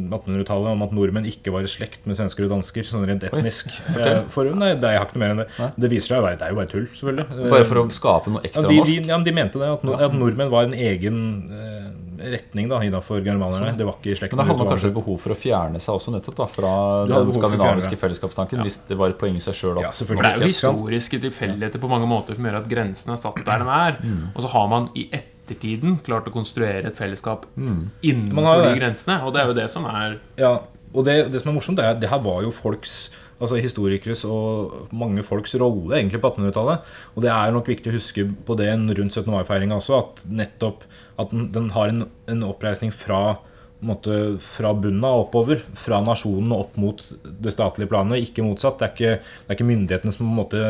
[0.10, 2.88] 1800-tallet om at nordmenn ikke var i slekt med svensker og dansker.
[2.88, 3.70] Sånn rent etnisk.
[3.88, 4.20] fortell.
[4.24, 5.70] Eh, For, nei, det, jeg har ikke noe mer enn det.
[5.86, 7.50] Det viser seg å være Det er jo bare tull, selvfølgelig.
[7.54, 9.12] Bare for å skape noe ja, ekstra de, de, norsk.
[9.12, 9.70] ja, men de mente det.
[9.78, 11.20] At, at nordmenn var en egen
[11.54, 11.90] eh,
[12.34, 13.74] retning da, innafor germanerne.
[13.78, 15.98] Det var ikke i slekt Men det hadde kanskje et behov for å fjerne seg
[16.00, 16.74] også nettopp da, fra
[17.10, 18.68] den skandinaviske fellesskapstanken, ja.
[18.68, 19.92] hvis det var et poeng i seg sjøl Ja.
[19.94, 23.40] For det er jo historiske tilfeldigheter på mange måter som gjør at grensene er satt
[23.44, 24.00] der den er.
[24.34, 25.08] Og så har man i
[25.44, 27.82] ettertiden klart å konstruere et fellesskap mm.
[28.02, 29.20] innenfor har de grensene.
[29.28, 30.56] Og det er jo det som er Ja,
[30.94, 33.12] og det, det som er morsomt, det er det her var jo folks
[33.44, 36.86] Altså historikeres og mange folks rolle egentlig på 1800-tallet.
[37.18, 39.26] Og det er nok viktig å huske på det rundt 17.
[39.34, 40.86] mai-feiringa også, at nettopp
[41.20, 43.34] at den, den har en, en oppreisning fra
[43.84, 47.04] på måte, fra bunnen av oppover, fra nasjonen og opp mot
[47.44, 48.80] det statlige planet, ikke motsatt.
[48.80, 50.62] Det er ikke, det er ikke myndighetene som på en måte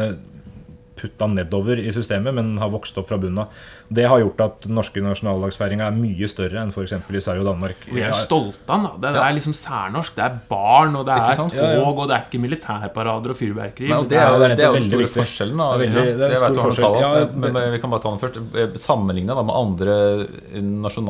[1.03, 3.59] putta nedover i systemet, men har vokst opp fra bunnen av.
[3.93, 6.95] Det har gjort at den norske nasjonaldagsfeiringa er mye større enn f.eks.
[6.95, 7.85] i Sverige og Danmark.
[7.91, 9.03] Vi er stolte av den.
[9.13, 10.15] Det er liksom særnorsk.
[10.17, 11.83] Det er barn, og det er tog, Ja, ja.
[11.83, 13.91] og det er ikke militærparader og fyrverkeri.
[13.91, 15.13] Men det er jo, den store viktig.
[15.19, 15.57] forskjellen.
[15.61, 15.69] Da.
[15.77, 16.99] Det er veldig- det er vet stor forskjell.
[17.03, 18.79] Ja, men, men vi kan bare ta den først.
[18.87, 19.99] Sammenligna med andre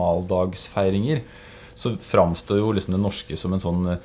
[0.04, 1.22] nasjonaldagsfeiringer,
[1.76, 3.98] så framstår jo liksom det norske som en sånn eh,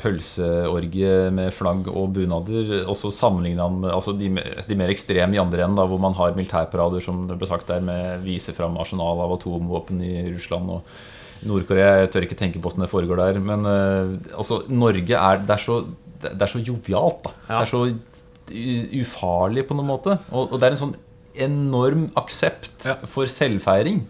[0.00, 2.72] pølseorgie med flagg og bunader.
[2.90, 4.30] Også sammenligna med altså de,
[4.68, 7.70] de mer ekstreme i andre enden, da, hvor man har militærparader som det ble sagt
[7.70, 10.96] der, med viser fram arsenal av atomvåpen i Russland og
[11.44, 12.02] Nord-Korea.
[12.02, 13.40] Jeg tør ikke tenke på hvordan det foregår der.
[13.44, 15.80] Men uh, altså, Norge er Det er så,
[16.24, 17.34] det er så jovialt, da.
[17.48, 17.58] Ja.
[17.58, 17.86] Det er så
[19.00, 20.18] ufarlig på noen måte.
[20.30, 20.96] Og, og det er en sånn
[21.36, 22.94] enorm aksept Ja.
[23.06, 24.04] for selvfeiring.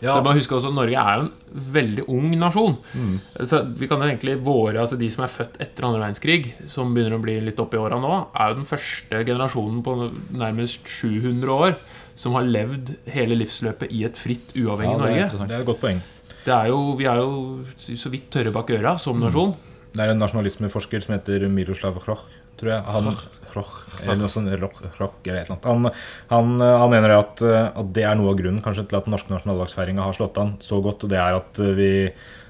[0.00, 0.12] Ja.
[0.14, 1.32] Så bare husker også at Norge er jo en
[1.72, 2.76] veldig ung nasjon.
[2.94, 3.20] Mm.
[3.44, 6.94] Så vi kan jo egentlig våre, altså De som er født etter andre verdenskrig, som
[6.94, 9.96] begynner å bli litt opp i åra nå, er jo den første generasjonen på
[10.32, 11.74] nærmest 700 år
[12.18, 15.48] som har levd hele livsløpet i et fritt, uavhengig Ja, det er Norge.
[15.48, 16.00] Det er et godt poeng.
[16.44, 17.64] Det er jo, vi er jo
[17.98, 19.54] så vidt tørre bak øra som nasjon.
[19.92, 22.22] Det er en nasjonalismeforsker som heter Miroslav Kroch,
[22.60, 22.82] tror jeg.
[22.94, 23.08] Han,
[23.52, 25.60] Hroch, eller noe sånt, Hroch, Hroch, eller et eller.
[25.64, 25.88] Han,
[26.32, 29.32] han, han mener at, at det er noe av grunnen kanskje til at den norske
[29.32, 31.06] nasjonaldagsfeiringa har slått an så godt.
[31.06, 31.90] Og det er at vi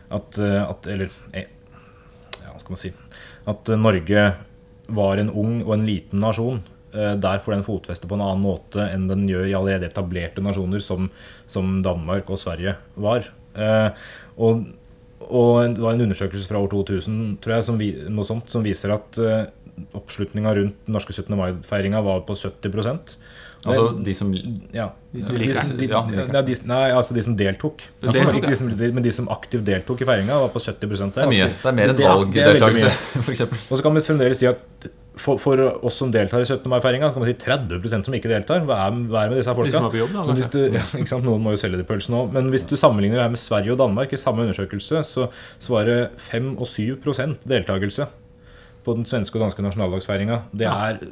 [0.08, 1.44] at, at Eller eh,
[2.40, 2.92] ja, hva skal man si
[3.52, 4.22] At Norge
[4.96, 6.62] var en ung og en liten nasjon.
[6.94, 10.40] Eh, Der får den fotfeste på en annen måte enn den gjør i allerede etablerte
[10.40, 11.10] nasjoner som,
[11.46, 13.28] som Danmark og Sverige var.
[13.54, 13.90] Eh,
[14.40, 14.66] Og
[15.18, 17.88] og det var en undersøkelse fra år 2000 tror jeg, som, vi,
[18.24, 19.18] sånt, som viser at
[19.98, 21.34] oppslutninga rundt den norske 17.
[21.38, 23.16] mai-feiringa var på 70
[23.66, 24.30] Altså de som
[24.74, 24.86] ja.
[25.10, 25.48] De som de,
[25.88, 27.82] Ja, de, de nei, altså de som deltok.
[28.02, 30.86] Altså, Deltok, ikke de de, men de som aktivt deltok i feiringa, var på 70
[30.86, 31.10] der.
[31.16, 31.50] Det er mye.
[31.50, 33.44] Det er mer enn valgdeltakelse, f.eks.
[33.48, 34.88] Og så kan vi fremdeles si at
[35.18, 36.68] for, for oss som deltar i 17.
[36.70, 38.62] mai-feiringa, så kan man si 30% som ikke deltar.
[38.68, 39.74] Hva er, hva er med disse De folka?
[39.74, 41.18] som på jobb, da, du, ja.
[41.24, 42.30] Noen må jo selge de pølsene òg.
[42.36, 45.26] Men hvis du sammenligner det her med Sverige og Danmark i samme undersøkelse, så
[45.58, 48.06] svarer 5 og 7% deltakelse
[48.88, 50.42] på den svenske og danske nasjonaldagsfeiringa.
[50.56, 51.02] Det er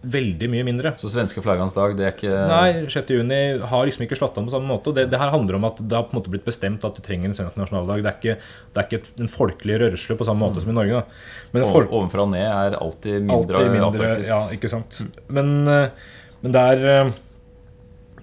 [0.00, 0.92] veldig mye mindre.
[1.00, 3.10] Så svenske flaggans dag, det er ikke Nei, 6.
[3.16, 4.90] juni har liksom ikke slått an på samme måte.
[4.90, 6.96] og Det, det her handler om at det har på en måte blitt bestemt at
[6.96, 8.04] du trenger en svensk nasjonaldag.
[8.04, 8.36] Det er ikke,
[8.70, 11.02] det er ikke en folkelig rørsle på samme måte som i Norge.
[11.02, 11.66] Da.
[11.68, 14.30] Folk, Ovenfra og ned er alltid mindre, alltid mindre attraktivt.
[14.30, 15.02] Ja, ikke sant.
[15.28, 17.12] Men, eh, men det er eh,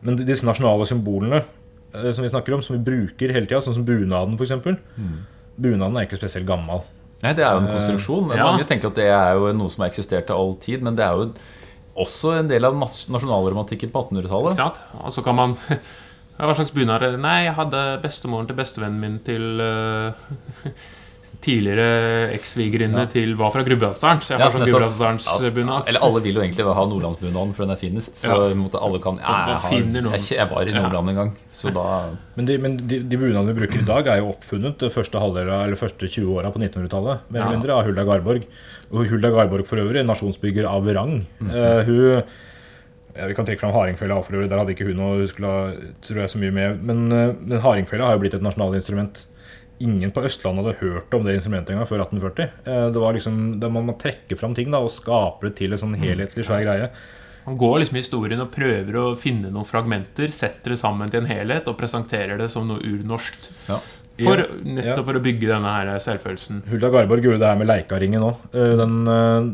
[0.07, 3.79] Men disse nasjonale symbolene eh, som vi snakker om, som vi bruker hele tida, sånn
[3.79, 4.53] som bunaden f.eks.
[5.57, 6.85] Bunaden er ikke spesielt gammel.
[7.23, 8.29] Nei, det er jo en konstruksjon.
[8.37, 8.43] ja.
[8.45, 11.05] Mange tenker at det er jo noe som har eksistert til all tid, men det
[11.05, 11.31] er jo
[11.97, 14.59] også en del av nas- nasjonalromantikken på 1800-tallet.
[14.61, 14.67] Ja,
[15.01, 15.55] Og så kan man
[16.37, 17.01] Hva slags bunad?
[17.17, 20.11] Nei, jeg hadde bestemoren til bestevennen min til eh,
[21.37, 25.83] Tidligere ekssvigerinne til var fra Gudbrandsdalen, så jeg har sånn Gudbrandsdalsbunad.
[25.83, 28.17] Ja, Eller alle vil jo egentlig ha nordlandsbunaden, for den er finest.
[28.23, 28.55] Så Ja.
[28.57, 30.81] måte alle kan ja, jeg, har, jeg, jeg var i Ja.
[30.81, 34.07] Nordland en gang, så da Men de, men de, de bunadene vi bruker i dag,
[34.07, 37.19] er jo oppfunnet de første eller første 20 åra på 1900-tallet.
[37.29, 38.43] Mer eller mindre av Hulda Garborg.
[38.91, 41.25] Og Hulda Garborg for øvrig, nasjonsbygger av rang.
[41.41, 42.23] Eh, hun
[43.17, 44.21] ja, Vi kan trekke fram hardingfela.
[44.47, 45.71] Der hadde ikke hun noe hun skulle ha,
[46.05, 46.83] tror jeg, så mye med.
[46.83, 49.25] Men, eh, men hardingfela har jo blitt et nasjonalinstrument.
[49.83, 52.49] Ingen på Østlandet hadde hørt om det instrumentet engang før 1840.
[52.65, 55.73] Eh, Det var liksom, det Man må trekke fram ting da, og skape det til
[55.75, 56.89] en sånn helhetlig svær greie.
[57.45, 61.21] Man går liksom i historien og prøver å finne noen fragmenter, setter det sammen til
[61.21, 63.51] en helhet og presenterer det som noe urnorskt.
[63.69, 63.79] ja.
[64.17, 65.03] For, nettopp ja.
[65.05, 66.63] for å bygge denne her selvfølelsen.
[66.71, 68.47] Hulda Garborg gjorde det her med Leikaringen òg.
[68.51, 69.51] Den eh,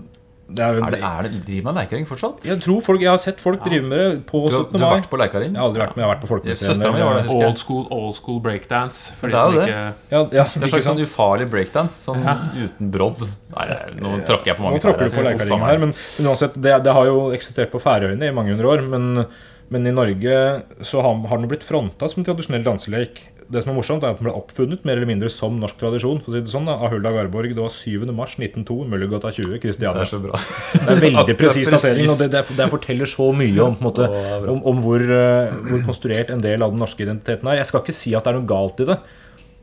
[0.54, 2.44] det er, Er det, er det, driver man leikering fortsatt?
[2.46, 4.78] Jeg tror folk, jeg har sett folk drive med det på Du, har- 17.
[4.78, 5.52] du har vært på leikaring?
[5.54, 7.30] Jeg har aldri vært med, jeg har vært på Folkemuseet.
[7.48, 9.12] Old school, old school breakdance.
[9.20, 9.68] For Det de er som jo det.
[9.68, 12.36] ikke Ja, ja, Det er en slags sånn ufarlig breakdance, sånn Ja.
[12.68, 13.22] uten brodd.
[13.56, 13.68] Nei,
[14.00, 15.78] nå tråkker jeg på mange tråkker du på tær her.
[15.80, 18.88] men, men uansett, det, det har jo eksistert på Færøyene i mange hundre år.
[18.88, 19.26] Men,
[19.70, 23.22] men i Norge så har, har den blitt fronta som tradisjonell danselek.
[23.54, 26.22] Det som er morsomt, er at den ble oppfunnet mer eller mindre som norsk tradisjon
[26.24, 27.54] for å si det sånn da, av Hulda Garborg.
[27.56, 28.08] Det var 7.
[28.16, 30.39] mars 1902, Møllergata 20, Det er så bra.
[30.74, 33.89] Det er veldig presis datering, og det, det, det forteller så mye om, på en
[33.89, 34.10] måte,
[34.54, 37.62] om, om hvor, eh, hvor konstruert en del av den norske identiteten er.
[37.62, 39.00] Jeg skal ikke si at det er noe galt i det.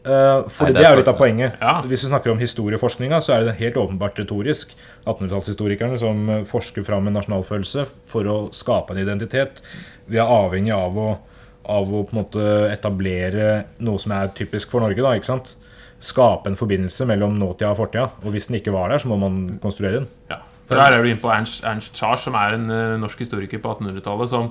[0.01, 1.57] Uh, for Nei, det, det er jo litt av poenget.
[1.61, 1.73] Ja.
[1.85, 4.73] Hvis vi snakker om historieforskninga, så er det helt åpenbart retorisk.
[5.05, 9.61] 1800-tallshistorikerne som eh, forsker fram en nasjonalfølelse for å skape en identitet.
[10.09, 11.09] Vi er avhengig av å,
[11.69, 15.03] av å på en måte etablere noe som er typisk for Norge.
[15.03, 15.49] da, ikke sant?
[16.01, 18.07] Skape en forbindelse mellom nåtida og fortida.
[18.25, 20.09] Og hvis den ikke var der, så må man konstruere den.
[20.31, 23.19] Ja, for der er du inne på Ernst, Ernst Charles, som er en uh, norsk
[23.27, 24.45] historiker på 1800-tallet, som,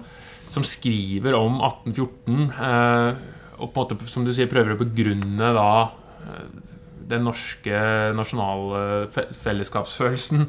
[0.54, 3.12] som skriver om 1814, Uh,
[3.60, 6.44] og på en måte, som du sier, prøver å begrunne da uh,
[7.10, 7.76] den norske
[8.16, 10.40] nasjonalfellesskapsfølelsen.
[10.46, 10.48] fe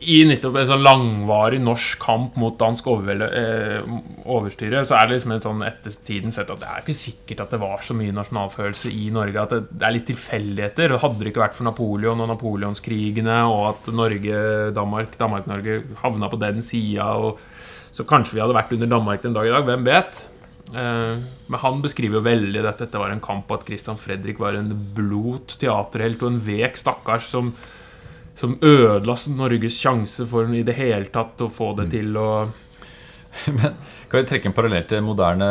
[0.00, 3.90] i nettopp en sånn langvarig norsk kamp mot dansk overvelde, eh,
[4.32, 7.42] overstyre, så er det liksom en sånn etter tiden sett at det er ikke sikkert
[7.44, 9.42] at det var så mye nasjonalfølelse i Norge.
[9.42, 10.96] At det, det er litt tilfeldigheter.
[11.02, 14.40] Hadde det ikke vært for Napoleon og napoleonskrigene, og at Norge,
[14.76, 17.10] Danmark, Danmark-Norge havna på den sida,
[17.92, 19.66] så kanskje vi hadde vært under Danmark den dag i dag.
[19.68, 20.22] Hvem vet?
[20.70, 24.40] Eh, men han beskriver jo veldig at dette var en kamp, og at Christian Fredrik
[24.40, 27.52] var en blot teaterhelt og en vek stakkars som
[28.40, 32.30] som ødela Norges sjanse for i det hele tatt å få det til å
[33.54, 33.76] Men
[34.10, 35.46] Kan vi trekke en parallell til moderne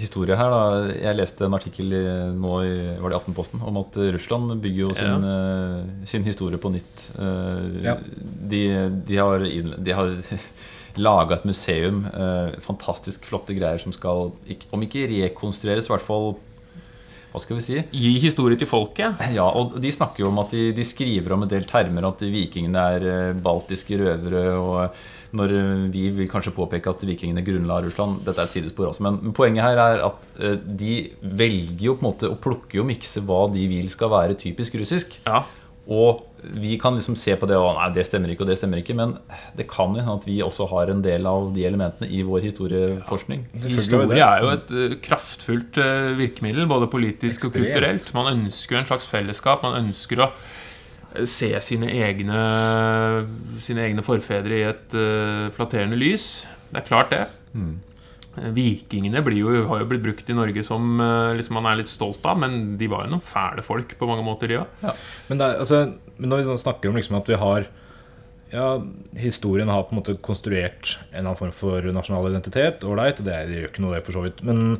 [0.00, 0.50] historie her?
[0.50, 0.94] da?
[0.98, 2.00] Jeg leste en artikkel i,
[2.34, 6.58] nå i, var det i Aftenposten om at Russland bygger jo sin, eh, sin historie
[6.58, 7.04] på nytt.
[7.14, 7.94] Eh, Ja.
[8.50, 8.62] De,
[9.06, 9.46] de har,
[9.78, 10.10] de har
[11.06, 12.02] laga et museum.
[12.10, 14.32] eh, fantastisk flotte greier som skal,
[14.74, 16.32] om ikke rekonstrueres, i hvert fall
[17.36, 17.80] Hva skal vi si?
[17.92, 19.18] gi historie til folket.
[19.36, 22.22] Ja, og de snakker jo om at de, de skriver om en del termer at
[22.24, 24.44] vikingene er eh, baltiske røvere.
[24.56, 28.88] Og når eh, vi vil kanskje påpeke at vikingene grunnla Russland Dette er et sidespor
[28.88, 32.80] også, men poenget her er at eh, de velger jo på en måte å plukke
[32.80, 35.20] og mikse hva de vil skal være typisk russisk.
[35.28, 35.44] Ja.
[35.86, 38.80] Og vi kan liksom se på det og nei, det stemmer ikke, og det stemmer
[38.80, 38.94] ikke.
[38.98, 39.14] Men
[39.58, 42.44] det kan jo hende at vi også har en del av de elementene i vår
[42.48, 43.46] historieforskning.
[43.66, 48.12] Historie er jo et eh, kraftfullt eh, virkemiddel, både politisk og kulturelt.
[48.16, 49.62] Man ønsker jo en slags fellesskap.
[49.66, 52.42] Man ønsker å eh, se sine egne,
[53.62, 56.46] sine egne forfedre i et eh, flatterende lys.
[56.72, 57.26] Det er klart, det.
[57.54, 57.76] Mm.
[58.36, 62.24] Vikingene jo, har jo blitt brukt i Norge som eh, liksom man er litt stolt
[62.28, 64.78] av, men de var jo noen fæle folk på mange måter, de òg.
[65.30, 65.82] Men, det er, altså,
[66.18, 67.68] men når vi sånn snakker om liksom at vi har
[68.52, 68.66] ja,
[69.18, 72.84] Historien har på en måte konstruert en eller annen form for nasjonal identitet.
[72.86, 74.42] Ålreit, det, det gjør ikke noe, det, for så vidt.
[74.46, 74.76] Men,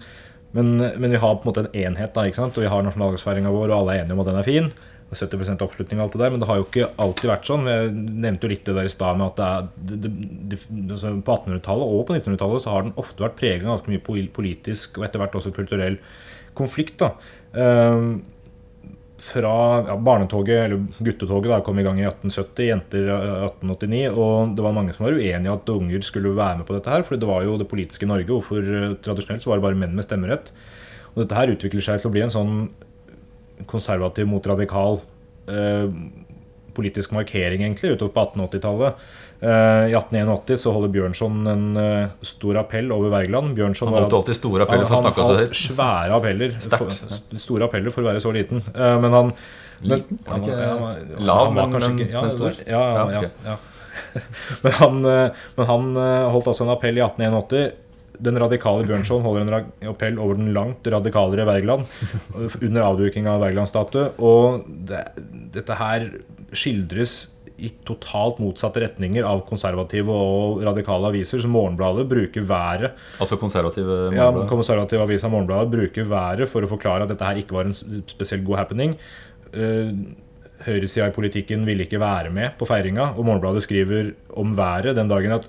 [0.54, 2.60] men, men vi har på en måte en enhet, da, ikke sant?
[2.60, 4.70] og vi har nasjonaldagsfeiringa vår, og alle er enige om at den er fin.
[5.06, 7.68] Og 70 oppslutning og alt det der, men det har jo ikke alltid vært sånn.
[7.70, 10.12] Jeg nevnte jo litt det der i stad med at det er, det,
[10.50, 13.92] det, altså på 1800-tallet og på 1900-tallet så har den ofte vært preget av ganske
[13.92, 16.00] mye politisk og etter hvert også kulturell
[16.58, 17.04] konflikt.
[17.04, 17.12] da.
[17.54, 18.24] Um,
[19.16, 24.02] fra ja, barnetoget, eller guttetoget, da, kom i gang i 1870, jenter 1889.
[24.12, 26.92] Og det var mange som var uenige i at unger skulle være med på dette
[26.92, 27.04] her.
[27.06, 29.96] For det var jo det politiske Norge, hvorfor eh, tradisjonelt så var det bare menn
[29.96, 30.52] med stemmerett.
[31.14, 32.52] Og dette her utvikler seg til å bli en sånn
[33.66, 35.00] konservativ mot radikal
[35.48, 35.88] eh,
[36.76, 38.94] politisk markering, egentlig, utover på 1880-tallet.
[39.40, 43.54] Eh, I 1881 så holder Bjørnson en eh, stor appell over Wergeland.
[43.56, 45.56] Bjørnson Han holdt alltid store appeller for å snakke seg høyt.
[45.60, 46.58] svære appeller.
[46.60, 48.60] For, store appeller for å være så liten.
[48.74, 49.32] Eh, men han
[49.80, 50.20] men, Liten?
[50.24, 52.54] Ikke ja, han lav, han men- ikke- ja, men stor?
[52.66, 53.56] Ja, ja, Ja, ja, ja.
[54.62, 55.90] men han, men han
[56.32, 57.74] holdt altså en appell i 1881.
[58.22, 61.86] Den radikale Bjørnson holder en appell over den langt radikalere Wergeland
[62.62, 64.12] under avduking av Wergeland-statue.
[64.22, 65.04] Og det,
[65.56, 66.10] dette her
[66.56, 67.16] skildres
[67.56, 71.40] i totalt motsatte retninger av konservative og radikale aviser.
[71.40, 72.90] Så Morgenbladet bruker været
[73.22, 77.56] Altså konservative ja, konservative aviser Morgenbladet bruker været for å forklare at dette her ikke
[77.56, 78.96] var en spesielt god happening.
[79.56, 79.92] Uh,
[80.66, 85.10] Høyresida i politikken ville ikke være med på feiringa, og Morgenbladet skriver om været den
[85.10, 85.48] dagen at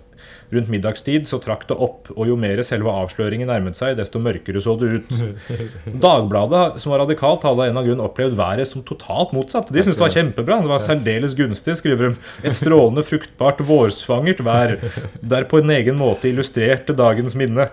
[0.53, 4.61] rundt middagstid så trakk det opp, og jo mer selve avsløringen nærmet seg, desto mørkere
[4.63, 5.11] så det ut.
[6.07, 9.73] Dagbladet, som var radikalt, hadde av en av grunn opplevd været som totalt motsatt.
[9.73, 10.61] De syntes det var kjempebra.
[10.63, 12.23] Det var særdeles gunstig, skriver de.
[12.47, 14.77] Et strålende, fruktbart, vårsvangert vær,
[15.21, 17.69] der på en egen måte illustrerte dagens minne.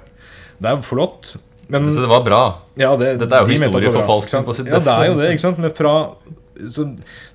[0.58, 1.36] Det er flott.
[1.68, 2.42] Men Så det var bra.
[2.76, 5.46] ja, det, Dette er jo de historieforfalskning på sitt Ja, det er jo det, ikke
[5.46, 5.62] sant?
[5.62, 5.94] Men fra
[6.70, 6.84] så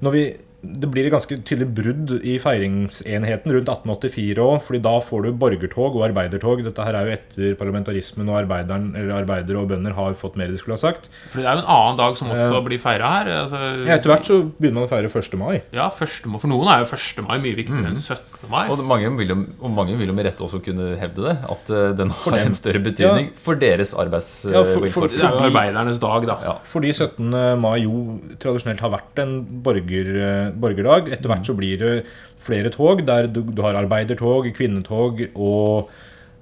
[0.03, 0.23] når vi
[0.61, 5.29] det blir et ganske tydelig brudd i feiringsenheten rundt 1884 òg, fordi da får du
[5.39, 6.63] borgertog og arbeidertog.
[6.65, 10.75] Dette her er jo etter parlamentarismen og arbeidere og bønder har fått mer de skulle
[10.75, 11.07] ha sagt.
[11.31, 12.61] For det er jo en annen dag som også Ja.
[12.65, 13.31] blir feira her.
[13.45, 15.37] Altså, Ja, etter hvert så begynner man å feire 1.
[15.39, 15.61] mai.
[15.71, 16.25] Ja, 1.
[16.27, 16.39] mai.
[16.39, 17.23] For noen er jo 1.
[17.27, 18.49] mai mye viktigere enn 17.
[18.49, 18.67] mai.
[18.69, 21.37] Og mange vil, jo, og mange vil jo med rette også kunne hevde det.
[21.49, 24.91] At eh, den har en større betydning for deres Ja, for- arbeidsvilkår.
[24.91, 26.37] for- Det er jo arbeidernes dag, da.
[26.43, 26.53] Ja.
[26.65, 27.31] Fordi 17.
[27.59, 31.11] mai jo tradisjonelt har vært en borger, borgerdag.
[31.13, 31.95] Etter hvert så blir det
[32.39, 35.91] flere tog, der du, du har arbeidertog, kvinnetog og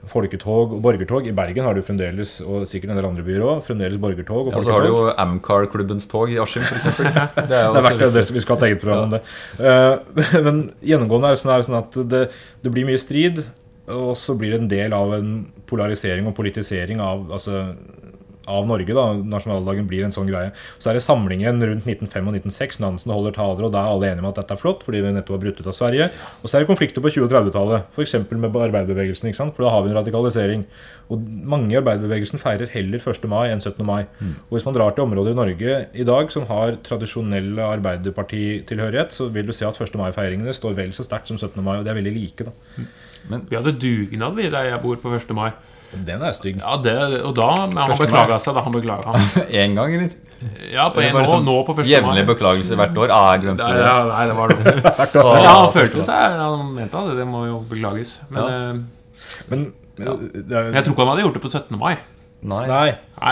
[0.08, 1.28] folketog og borgertog.
[1.28, 4.56] I Bergen har du fremdeles, og sikkert en del andre byer òg, fremdeles borgertog og
[4.56, 4.64] folketog.
[4.64, 6.88] Ja, så har du jo Amcar-klubbens tog i Askim, f.eks.
[6.98, 9.22] Det er Det er verdt det, vi skal ha et eget program om det.
[9.60, 12.24] Eh, men gjennomgående er det sånn, er det sånn at det,
[12.64, 13.44] det blir mye strid,
[13.88, 15.32] og så blir det en del av en
[15.68, 17.68] polarisering og politisering av, altså,
[18.48, 18.94] av Norge.
[18.94, 19.06] da,
[19.36, 20.52] Nasjonaldagen blir en sånn greie.
[20.80, 22.80] Så er det samlingen rundt 1905 og 1906.
[22.84, 25.14] Nansen holder taler, og da er alle enige om at dette er flott, fordi vi
[25.16, 26.10] nettopp har brutt ut av Sverige.
[26.42, 28.16] Og så er det konflikter på 20- og 30-tallet, f.eks.
[28.32, 29.30] med arbeiderbevegelsen.
[29.30, 29.56] ikke sant?
[29.56, 30.66] For da har vi en radikalisering.
[31.10, 33.28] Og mange i arbeiderbevegelsen feirer heller 1.
[33.32, 33.86] mai enn 17.
[33.88, 34.06] mai.
[34.50, 39.30] Og hvis man drar til områder i Norge i dag som har tradisjonell arbeiderpartitilhørighet, så
[39.32, 39.96] vil du se at 1.
[40.00, 41.64] mai-feiringene står vel så sterkt som 17.
[41.64, 42.48] mai, og de er veldig like.
[42.48, 42.86] da.
[43.30, 45.34] Men Vi hadde dugnad vi der jeg bor på 1.
[45.36, 45.52] mai.
[46.08, 46.58] Den er stygg.
[46.60, 48.00] Ja, det, og da Men han 1.
[48.00, 48.06] mai.
[48.06, 49.14] beklaga seg da han beklaga.
[49.48, 50.12] én gang, eller?
[50.74, 51.80] Ja, på en, nå, sånn nå på 1.
[51.80, 51.88] mai.
[51.94, 53.14] Jevnlig beklagelse hvert år.
[53.16, 53.86] Ah, jeg glemte det.
[53.88, 54.68] ja, nei, det var dumt.
[55.48, 58.18] Ja, han følte seg Han mente at det må jo beklages.
[58.30, 58.60] Men Ja.
[58.60, 61.80] eh, Men det er, jeg tror ikke han hadde gjort det på 17.
[61.80, 61.96] mai.
[62.48, 62.66] Nei.
[62.70, 62.90] Nei.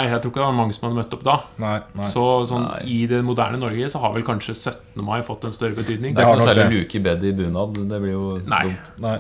[0.10, 1.36] Jeg tror ikke det var mange som hadde møtt opp da.
[1.62, 1.76] Nei.
[1.94, 2.08] nei.
[2.10, 2.80] Så sånn, Nei.
[2.90, 5.04] i det moderne Norge så har vel kanskje 17.
[5.06, 6.16] mai fått en større betydning.
[6.18, 6.80] Det er ikke noe særlig det.
[6.80, 7.78] luke i bedet i bunad.
[7.92, 8.64] Det blir jo Nei.
[8.72, 8.90] dumt.
[9.06, 9.20] nei.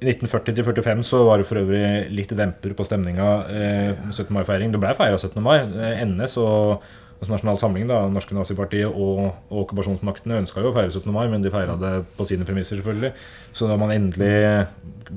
[0.00, 4.30] I 1940 til 45 så var det for øvrig litt demper på stemninga eh, 17.
[4.32, 4.72] mai-feiring.
[4.72, 5.36] Det ble feira 17.
[5.44, 5.58] mai.
[5.60, 6.86] Eh, NS og
[7.20, 11.04] altså Nasjonal Samling, da, Norske Nazipartiet og, og okkupasjonsmaktene ønska jo å feire 17.
[11.12, 13.12] mai, men de feira det på sine premisser, selvfølgelig.
[13.52, 14.32] Så da man endelig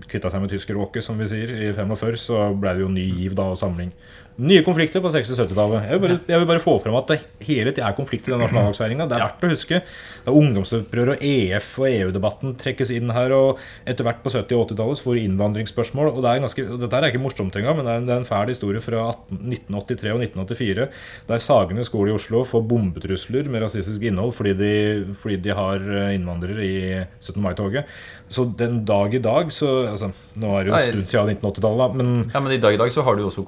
[0.09, 3.37] kvitta seg med tyskeråket, som vi sier, i 45, så ble det jo ny giv
[3.37, 3.93] da og samling.
[4.41, 5.83] Nye konflikter på 60- og 70-tallet.
[5.91, 9.05] Jeg, jeg vil bare få frem at det hele tida er konflikt i den nasjonaldagsfeiringa.
[9.05, 9.79] Det er verdt å huske.
[9.85, 13.35] Det er ungdomsopprør og EF og EU-debatten trekkes inn her.
[13.37, 16.09] Og etter hvert på 70- og 80-tallet så får innvandringsspørsmål.
[16.15, 18.15] Og det er ganske, og dette er ikke morsomt engang, men det er en, det
[18.15, 20.89] er en fæl historie fra 18, 1983 og 1984.
[21.29, 24.73] Der Sagene skole i Oslo får bombetrusler med rasistisk innhold fordi de,
[25.21, 26.75] fordi de har eh, innvandrere i
[27.21, 27.37] 17.
[27.43, 27.85] mai-toget.
[28.33, 31.97] Så den dag i dag så altså, Nå er det jo en stund siden 1980-tallet,
[31.99, 33.43] men Ja, men I dag i dag så har du jo også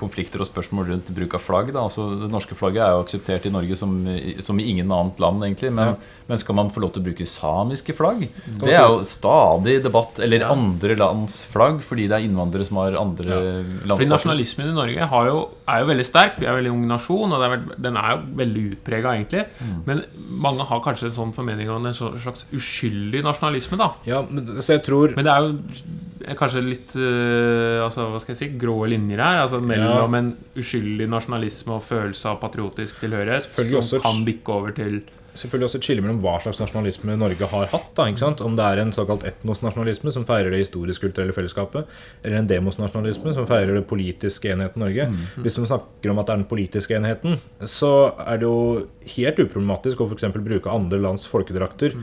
[0.00, 1.72] konflikter og spørsmål rundt bruk av flagg.
[1.74, 1.84] Da.
[1.84, 3.94] Altså, det norske flagget er jo akseptert i Norge som,
[4.40, 5.72] som i ingen annet land, egentlig.
[5.76, 5.96] Men,
[6.30, 8.26] men skal man få lov til å bruke samiske flagg?
[8.62, 10.22] Det er jo stadig debatt.
[10.24, 14.12] Eller andre lands flagg, fordi det er innvandrere som har andre Fordi landsflagg.
[14.14, 16.40] nasjonalismen i Norge har jo, er jo veldig sterk.
[16.40, 19.14] Vi er en veldig ung nasjon, og det er veld, den er jo veldig utprega,
[19.18, 19.44] egentlig.
[19.88, 20.04] Men
[20.46, 23.90] mange har kanskje en sånn formening om en slags uskyldig nasjonalisme, da.
[24.08, 28.34] ja, men, så jeg tror Men det er jo kanskje litt uh, altså, hva skal
[28.34, 29.40] jeg si, grå linjer her.
[29.44, 34.76] Altså Mellom en uskyldig nasjonalisme og følelse av patriotisk tilhørighet som også kan bikke over
[34.76, 35.00] til
[35.38, 37.90] selvfølgelig også et skille mellom hva slags nasjonalisme Norge har hatt.
[37.96, 38.42] da, ikke sant?
[38.44, 41.90] Om det er en såkalt etnosnasjonalisme som feirer det historisk-kulturelle fellesskapet,
[42.24, 45.08] eller en demosnasjonalisme som feirer det politiske enheten Norge.
[45.44, 47.92] Hvis man snakker om at det er den politiske enheten, så
[48.26, 50.28] er det jo helt uproblematisk å f.eks.
[50.34, 51.96] bruke andre lands folkedrakter.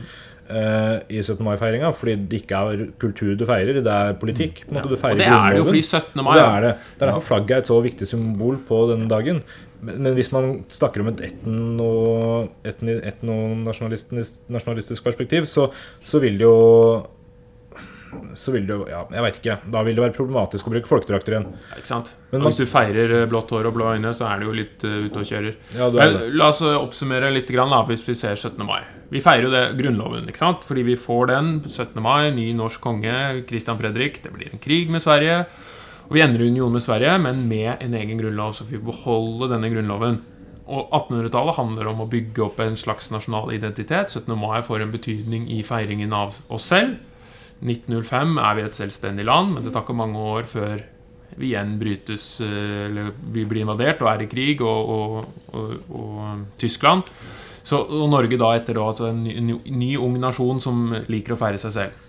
[0.48, 1.44] Eh, I 17.
[1.44, 4.64] mai-feiringa, fordi det ikke er kultur du feirer, det er politikk.
[4.68, 6.24] måte du Og det er det jo fordi 17.
[6.24, 6.74] Mai det er det.
[6.98, 9.42] Er derfor flagget er et så viktig symbol på denne dagen.
[9.80, 11.90] Men, men hvis man snakker om et etno,
[12.72, 15.68] etnonasjonalistisk nasjonalistisk perspektiv, så,
[16.04, 16.58] så vil det jo
[18.34, 19.56] så vil det jo Ja, jeg veit ikke.
[19.70, 21.48] Da vil det være problematisk å bruke folkedrakter igjen.
[21.76, 22.14] Ikke sant?
[22.30, 24.52] Men man- hvis du feirer eh, blått hår og blå øyne, så er det jo
[24.56, 25.56] litt uh, ute og kjører.
[25.76, 25.90] Ja.
[25.90, 28.60] Men La oss eh, oppsummere litt grann, da, hvis vi ser 17.
[28.66, 28.82] mai.
[29.10, 30.64] Vi feirer jo det Grunnloven, ikke sant?
[30.68, 31.96] fordi vi får den 17.
[32.04, 32.30] mai.
[32.36, 34.22] Ny norsk konge, Christian Fredrik.
[34.22, 35.46] Det blir en krig med Sverige.
[36.08, 38.54] Og vi endrer union med Sverige, men med en egen grunnlov.
[38.56, 40.20] Så vi beholder beholde denne grunnloven.
[40.68, 44.12] Og 1800-tallet handler om å bygge opp en slags nasjonal identitet.
[44.12, 44.34] 17.
[44.36, 46.98] mai får en betydning i feiringen av oss selv.
[47.64, 50.84] 1905 er vi et selvstendig land, men det tar ikke mange år før
[51.38, 55.74] vi igjen brytes eh, Eller vi blir invadert og er i krig, og, og, og,
[55.90, 57.02] og Tyskland.
[57.68, 61.40] Så, og Norge da etter da, altså en ny, ny, ung nasjon som liker å
[61.40, 62.04] feire seg selv.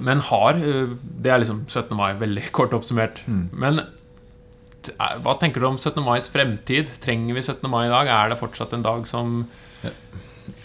[0.00, 1.96] Men har eh, Det er liksom 17.
[1.98, 3.22] mai, veldig kort oppsummert.
[3.28, 5.98] Men er- hva tenker du om 17.
[6.06, 6.88] mais fremtid?
[7.02, 7.66] Trenger vi 17.
[7.72, 8.08] mai i dag?
[8.08, 9.42] Er det fortsatt en dag som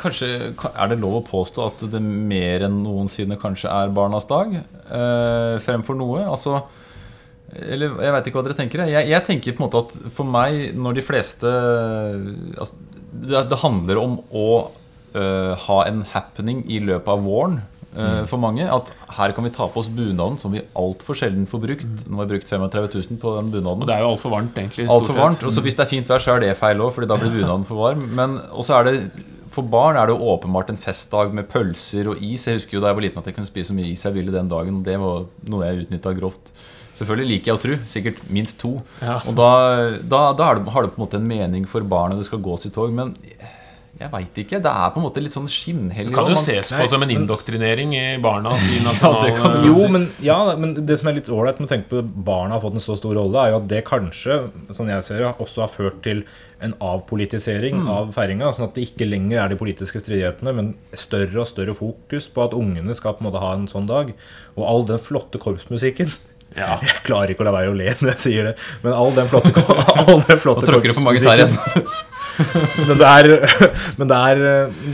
[0.02, 4.54] Kanskje Er det lov å påstå at det mer enn noensinne kanskje er barnas dag?
[4.56, 6.24] Eh, fremfor noe?
[6.30, 6.60] Altså
[7.56, 8.86] Eller jeg veit ikke hva dere tenker.
[8.90, 11.52] Jeg, jeg tenker på en måte at for meg, når de fleste
[12.58, 12.74] altså,
[13.16, 14.48] det, det handler om å
[15.16, 17.62] øh, ha en happening i løpet av våren.
[17.96, 21.46] øh, For mange At her kan vi ta på oss bunaden som vi altfor sjelden
[21.48, 21.86] får brukt.
[22.10, 23.86] Nå har vi brukt 35 000 på den bunaden.
[23.86, 24.90] Og det er jo altfor varmt, egentlig.
[24.92, 25.46] Alt for varmt.
[25.48, 27.32] Og så hvis det er fint vær, så er det feil òg, Fordi da blir
[27.40, 28.04] bunaden for varm.
[28.20, 28.98] Men også er det
[29.56, 32.48] for barn er det jo åpenbart en festdag med pølser og is.
[32.48, 34.16] Jeg husker jo da jeg var liten at jeg kunne spise så mye is jeg
[34.18, 34.82] ville den dagen.
[34.82, 36.52] Og det var noe jeg utnytta grovt.
[36.96, 37.78] Selvfølgelig liker jeg å tro.
[37.92, 38.78] Sikkert minst to.
[39.02, 39.20] Ja.
[39.28, 39.50] Og da,
[40.00, 42.74] da, da har det på en måte en mening for barnet det skal gås i
[42.76, 42.94] tog.
[42.96, 43.16] Men
[43.96, 44.58] jeg veit ikke.
[44.60, 46.12] Det er på en måte litt sånn skinnhellig.
[46.12, 48.52] Det kan jo man- ses på som en indoktrinering i barna.
[48.74, 51.72] I det nasjonal, kan Jo, men, ja, men det som er litt ålreit med å
[51.72, 54.42] tenke på at barna har fått en så stor rolle, er jo at det kanskje,
[54.76, 56.26] sånn jeg ser det, også har ført til
[56.66, 58.52] en avpolitisering av feiringa.
[58.56, 62.44] Sånn at det ikke lenger er de politiske stridighetene, men større og større fokus på
[62.50, 64.12] at ungene skal på en måte ha en sånn dag.
[64.58, 66.12] Og all den flotte korpsmusikken.
[66.56, 66.78] Ja.
[66.80, 69.28] Jeg klarer ikke å la være å le når jeg sier det, men all den
[69.28, 69.52] flotte,
[70.06, 70.94] all den Nå flotte tråkker
[72.90, 73.28] Men det er
[74.00, 74.42] Men det er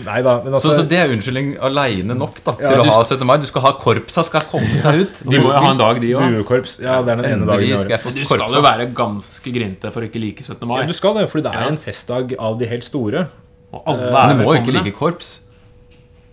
[0.05, 0.35] Nei da.
[0.43, 3.25] Men Så, altså, så det er unnskyldning aleine nok da til Ja, å ha 17.
[3.27, 3.35] mai.
[3.41, 5.21] Du skal ha korpsa skal komme seg ut.
[5.25, 6.37] De må jo ha en dag, de òg.
[6.39, 6.77] Buekorps.
[6.83, 8.09] Ja, det er den ene dagen i året.
[8.17, 10.65] Du skal jo være ganske grinte for å ikke like 17.
[10.69, 10.81] mai.
[10.83, 13.27] Ja, du skal det, fordi det er en festdag av de helt store.
[13.71, 15.39] Og alle Men er du må jo ikke like korps.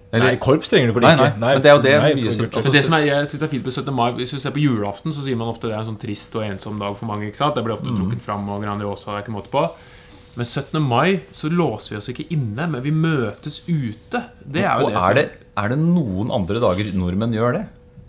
[0.09, 1.37] Nei, korps trenger du ikke Nei, like.
[1.37, 3.51] nei, men det er jo det nei, mye Altså det som er, jeg synes er
[3.53, 3.91] fint på 17.
[3.93, 6.33] mai Hvis du ser på julaften, så sier man ofte det er en sånn trist
[6.39, 7.29] og ensom dag for mange.
[7.29, 7.59] ikke sant?
[7.59, 9.11] Det blir ofte trukket fram og Grandiosa.
[9.13, 9.67] Det er ikke måte på.
[10.39, 10.79] Men 17.
[10.83, 14.21] mai så låser vi oss ikke inne, men vi møtes ute.
[14.39, 15.25] Det er jo Og det er det,
[15.59, 17.65] er det noen andre dager nordmenn gjør det?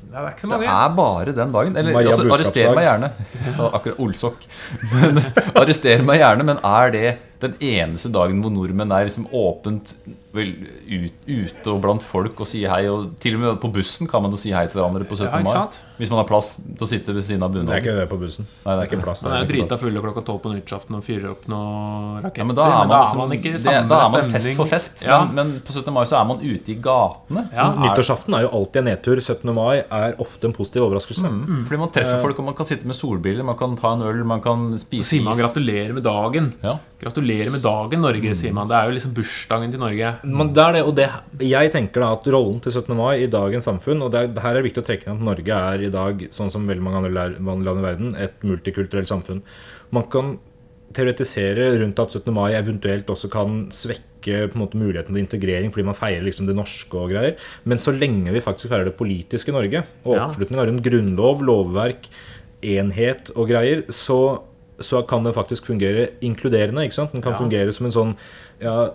[0.10, 1.80] Ja, det er ikke så Det er bare den dagen.
[1.82, 3.10] Eller altså, arrester meg gjerne.
[3.80, 4.46] Akkurat Olsok.
[4.94, 5.22] Men,
[5.62, 7.10] arrester meg gjerne, men er det
[7.40, 9.96] den eneste dagen hvor nordmenn er liksom åpent
[10.36, 10.52] vel,
[10.86, 12.84] ut, ute og blant folk og sier hei?
[12.92, 15.30] Og til og med på bussen kan man jo si hei til hverandre på 17.
[15.32, 15.54] Ja, mai.
[15.54, 15.80] sant?
[16.00, 18.18] Hvis man har plass til å sitte ved siden av Det er ikke det på
[18.22, 18.46] bussen.
[18.66, 19.54] Nei, Det er ikke plass Man er jo der.
[19.54, 22.40] drita fulle klokka tolv på nyttårsaften og fyrer opp noen raketter.
[22.40, 25.04] Ja, men da er man, liksom- ikke i det, da er man fest for fest.
[25.04, 25.26] Ja.
[25.26, 25.92] Men, men på 17.
[25.94, 27.50] mai så er man ute i gatene.
[27.52, 29.20] Ja, er- Nyttårsaften er jo alltid en nedtur.
[29.20, 29.54] 17.
[29.54, 31.28] mai er ofte en positiv overraskelse.
[31.28, 34.02] Mm, Fordi man treffer folk, og man kan sitte med solbriller, man kan ta en
[34.04, 36.54] øl, man kan Så spise sier man 'gratulerer med dagen'.
[36.64, 36.78] Ja.
[37.02, 38.70] Gratulerer med dagen, Norge, sier man.
[38.70, 40.12] Det er jo liksom bursdagen til Norge.
[40.26, 41.08] Men det er det, og det,
[41.46, 42.98] jeg tenker da at rollen til 17.
[42.98, 45.28] mai i dagens samfunn Og det, er, det her er viktig å trekke inn at
[45.30, 49.44] Norge er i dag, sånn som veldig mange andre land i verden, et multikulturelt samfunn.
[49.96, 50.38] Man kan
[50.96, 52.32] teoretisere rundt at 17.
[52.34, 56.50] mai eventuelt også kan svekke på en måte muligheten til integrering fordi man feirer liksom
[56.50, 57.38] det norske og greier.
[57.70, 62.10] Men så lenge vi faktisk feirer det politiske Norge, og oppslutninga rundt grunnlov, lovverk,
[62.66, 64.20] enhet og greier, så,
[64.82, 66.84] så kan det faktisk fungere inkluderende.
[66.86, 67.12] ikke sant?
[67.12, 67.40] Den kan Ja.
[67.40, 68.16] fungere som en sånn
[68.62, 68.92] ja,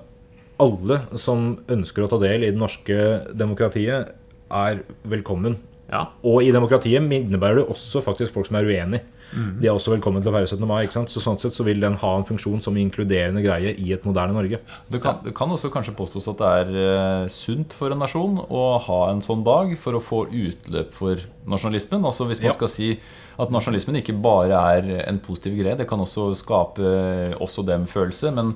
[0.60, 4.12] alle som ønsker å ta del i det norske demokratiet,
[4.50, 5.56] er velkommen.
[5.90, 6.06] Ja.
[6.22, 9.00] Og i demokratiet innebærer det også faktisk folk som er uenig.
[9.32, 9.60] Mhm.
[9.60, 10.66] De er også velkommen til å feire 17.
[10.66, 10.84] mai.
[10.84, 11.08] ikke sant?
[11.08, 14.32] Så sånn sett så vil den ha en funksjon som inkluderende greie i et moderne
[14.36, 14.60] Norge.
[14.90, 18.36] Det kan, det kan også kanskje påstås at det er eh, sunt for en nasjon
[18.48, 21.16] å ha en sånn dag for å få utløp for
[21.46, 22.04] nasjonalismen.
[22.04, 22.58] Altså Hvis man Ja.
[22.58, 23.00] skal si
[23.38, 28.32] at nasjonalismen ikke bare er en positiv greie, det kan også skape også dem følelse.
[28.34, 28.54] Men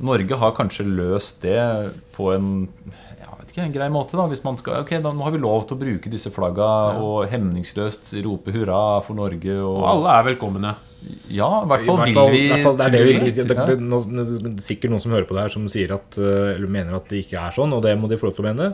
[0.00, 2.68] Norge har kanskje løst det på en
[3.52, 4.16] ikke, en grei måte.
[4.16, 6.70] da Hvis man skal, ok, da Nå har vi lov til å bruke disse flagga
[7.02, 9.58] og hemningsløst rope hurra for Norge.
[9.60, 10.74] Og, Og alle er velkomne.
[11.28, 13.56] Ja, i hvert fall I hvert vil vi hvert fall det er det det, det,
[13.68, 16.70] det, det er sikkert noen som hører på det her, som sier at, eh, eller
[16.70, 18.70] mener at det ikke er sånn, og det må de få lov til å mene.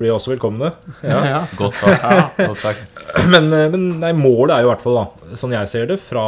[0.00, 0.72] For de er også velkomne.
[1.04, 1.20] Ja.
[1.30, 1.40] Ja.
[1.58, 2.04] Godt sagt.
[2.40, 3.00] Godt sagt.
[3.32, 5.98] Men, eh, men nei, målet er jo i hvert fall, da, sånn jeg ser det,
[6.00, 6.24] fra,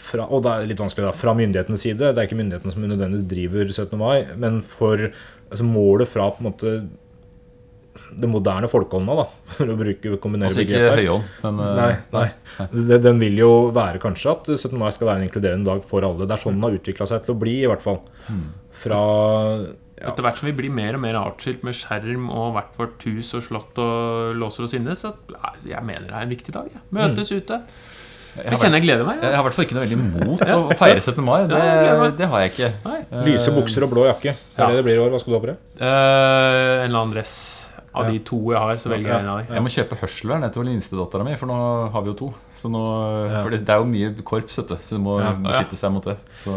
[0.00, 1.16] fra Og det er litt vanskelig, da.
[1.16, 2.12] Fra myndighetenes side.
[2.12, 3.96] Det er ikke myndighetene som nødvendigvis driver 17.
[4.00, 5.08] mai, men for
[5.52, 6.74] altså, målet fra på en måte
[8.12, 11.92] det moderne folkeånda, da, for å bruke kombinere Altså ikke begrep høyånd, men Nei.
[12.12, 12.24] Nei,
[12.58, 12.96] nei.
[13.06, 14.74] Den, vil jo være kanskje at 17.
[14.80, 16.26] mai skal være en inkluderende dag for alle.
[16.28, 18.02] Det er sånn den har utvikla seg til å bli, i hvert fall.
[18.82, 19.00] Fra
[20.02, 23.04] ja, Etter hvert som vi blir mer og mer atskilt med skjerm og hvert vårt
[23.06, 26.54] hus og slott og låser oss inne, så nei, jeg mener det er en viktig
[26.56, 26.70] dag.
[26.74, 26.82] Ja.
[26.98, 27.60] Møtes ute.
[28.36, 29.20] Jeg kjenner jeg gleder meg.
[29.22, 31.24] jeg har i hvert fall ikke noe veldig imot å feire 17.
[31.24, 31.40] mai.
[31.50, 32.70] Det, Ja, det har jeg ikke.
[32.86, 33.00] Nei.
[33.28, 34.32] lyse bukser og blå jakke.
[34.56, 35.10] Det er det det blir i år.
[35.12, 35.58] Hva skal du ha på deg?
[35.80, 37.34] Eh, en eller annen dress.
[37.92, 39.50] Av de to jeg har, så velger jeg en av dem.
[39.52, 41.58] Jeg må kjøpe hørsler til minstedattera mi, for nå
[41.92, 42.28] har vi jo to.
[42.56, 42.80] Så nå,
[43.42, 45.34] For det, det er jo mye korps, vet du, så du må Ja.
[45.44, 46.16] beskytte seg mot det.
[46.40, 46.56] Så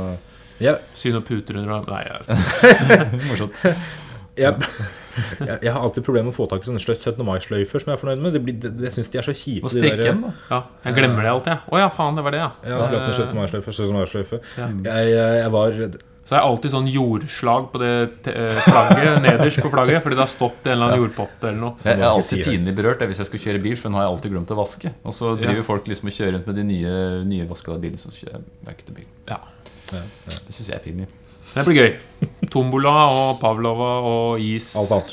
[0.63, 1.91] Jeg, Sy noen puter under armen.
[1.91, 3.59] Nei, jeg, morsomt.
[4.38, 4.70] jeg,
[5.48, 7.22] jeg, jeg har alltid problemer med å få tak i sånne 17.
[7.28, 8.34] mai-sløyfer som jeg er fornøyd med.
[8.36, 9.64] Det blir, det, jeg syns de er så kjipe.
[9.70, 10.34] Og de der- da.
[10.52, 11.62] ja, jeg glemmer det alltid.
[11.70, 12.52] Å oh, ja, faen, det var det, ja.
[12.68, 13.40] Ja, flott en 17.
[13.40, 13.72] mai-sløyfe.
[13.80, 13.96] 17.
[13.96, 14.42] mai-sløyfe.
[14.60, 14.68] Ja.
[14.90, 15.80] Jeg, jeg, jeg var
[16.26, 17.90] Så er det alltid sånn jordslag på det
[18.34, 21.76] eh, flagget, nederst på flagget, fordi det har stått en eller annen jordpotte eller noe.
[21.86, 24.16] Jeg, jeg er alltid pinlig berørt hvis jeg skal kjøre bil, for den har jeg
[24.16, 24.94] alltid glemt å vaske.
[25.06, 25.68] Og så driver Ja.
[25.68, 26.96] folk liksom og kjører rundt med de nye,
[27.30, 29.06] nye vaskede bilene, så kjører jeg møkkete bil.
[29.30, 29.38] Ja.
[29.94, 31.08] Det syns jeg er pinlig.
[31.56, 31.93] Det blir gøy.
[32.51, 34.70] Tombola og Pavlova og is.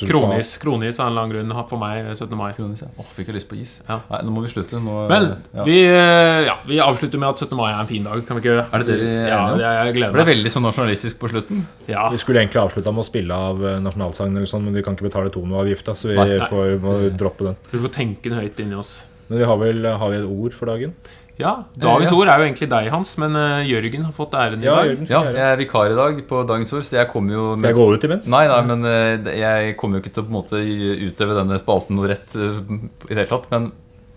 [0.08, 0.52] Kronis.
[0.62, 2.34] Kronis av en eller annen grunn for meg 17.
[2.38, 2.48] mai.
[2.56, 2.88] Kronis, ja.
[2.98, 3.72] Åh, fikk jeg lyst på is.
[3.88, 4.00] Ja.
[4.10, 4.80] Nei, nå må vi slutte.
[4.82, 5.64] Nå, Vel, ja.
[5.66, 7.54] vi, eh, ja, vi avslutter med at 17.
[7.58, 8.24] mai er en fin dag.
[8.26, 9.58] Kan vi ikke Er det dere er Ja, enige om?
[9.62, 11.62] det jeg Det gleder ble veldig sånn nasjonalistisk på slutten.
[11.90, 12.08] Ja.
[12.10, 14.94] Vi skulle egentlig avslutta med å spille av eh, nasjonalsangen, eller sånn, men vi kan
[14.98, 16.50] ikke betale tonoavgifta, så vi Nei, nei.
[16.50, 17.56] får, må droppe den.
[17.70, 19.04] Så vi får tenke den høyt inni oss.
[19.28, 20.92] Men vi har vel har vi et ord for dagen?
[21.40, 22.16] Ja, Dagens Ja.
[22.18, 25.08] ord er jo egentlig deg, Hans, men eh, Jørgen har fått æren i Ja, dag.
[25.08, 27.86] Ja, jeg er vikar i dag på Dagens Ord, så jeg kommer jo jeg gå
[27.94, 28.28] ut imens?
[28.28, 30.60] Nei, nei, men eh, jeg kommer jo ikke til å på en måte
[31.08, 32.60] utøve denne spalten noe rett eh,
[33.08, 33.48] i det hele tatt.
[33.50, 33.70] Men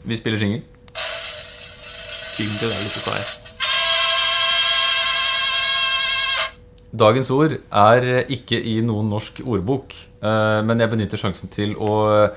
[0.05, 0.61] vi spiller jingle.
[2.38, 3.26] Jingle er litt å ta i.
[6.95, 12.30] Dagens ord er ikke i noen norsk ordbok, eh, men jeg benytter sjansen til å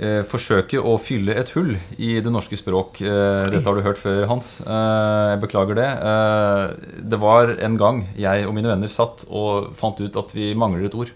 [0.00, 3.02] eh, forsøke å fylle et hull i det norske språk.
[3.04, 4.56] Eh, Dette har du hørt før, Hans.
[4.64, 5.88] Eh, Jeg beklager det.
[6.10, 10.54] Eh, Det var en gang jeg og mine venner satt og fant ut at vi
[10.54, 11.12] mangler et ord.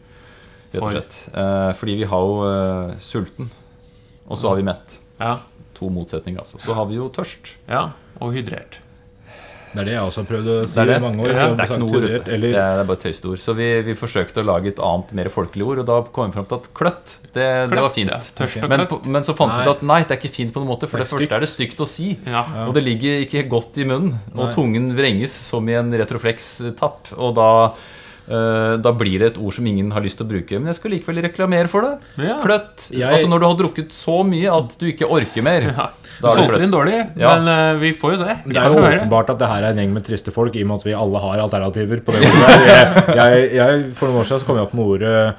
[0.74, 1.18] Rett og slett.
[1.34, 3.50] Eh, Fordi vi har jo eh, sulten,
[4.28, 5.00] og så har vi mett.
[5.20, 5.38] Ja,
[5.74, 6.60] To motsetninger, altså.
[6.62, 7.56] Så har vi jo tørst.
[7.68, 7.88] ja,
[8.20, 8.78] og hydrert.
[9.74, 10.96] Det er det jeg også har prøvd å si Det er det.
[10.96, 11.30] i mange år.
[11.34, 13.02] Ja, Det er ikke noe ord, Det er, det er bare tøysteord.
[13.04, 13.40] tøyste ord.
[13.42, 16.36] Så vi, vi forsøkte å lage et annet, mer folkelig ord, og da kom vi
[16.38, 18.12] fram til at kløtt, det, det var fint.
[18.14, 19.06] Ja, tørst og Men, kløtt.
[19.16, 21.02] men så fant vi ut at nei, det er ikke fint på noen måte, for
[21.02, 22.12] Det det, første er det stygt å si.
[22.24, 22.44] Ja.
[22.68, 24.54] Og det ligger ikke godt i munnen, og Nei.
[24.54, 27.12] tungen vrenges som i en retroflex-tapp.
[27.18, 27.48] Og da,
[28.26, 30.56] da blir det et ord som ingen har lyst til å bruke.
[30.56, 31.90] Men jeg skal likevel reklamere for det.
[32.24, 32.38] Ja.
[32.40, 32.86] Kløtt.
[32.90, 35.62] Jeg- Altså når du har drukket så mye at du ikke orker mer.
[35.74, 35.88] Ja.
[36.22, 37.34] Da er det Solgte inn dårlig, Ja.
[37.38, 38.36] men eh, vi får jo se.
[38.46, 40.68] Det er jo åpenbart at det her er en gjeng med triste folk, i og
[40.70, 42.54] med at vi alle har alternativer på det ordet.
[42.62, 45.34] Jeg, jeg, jeg, for noen år siden så kom jeg opp med ordet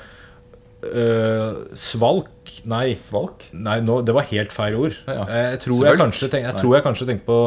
[0.94, 2.30] øh, svalk.
[2.66, 3.44] Nei, Svalk?
[3.54, 4.96] nei nå, det var helt feil ord.
[5.08, 5.26] Ja, ja.
[5.52, 7.40] Jeg, tror jeg, kanskje tenk, jeg tror jeg kanskje tenkte på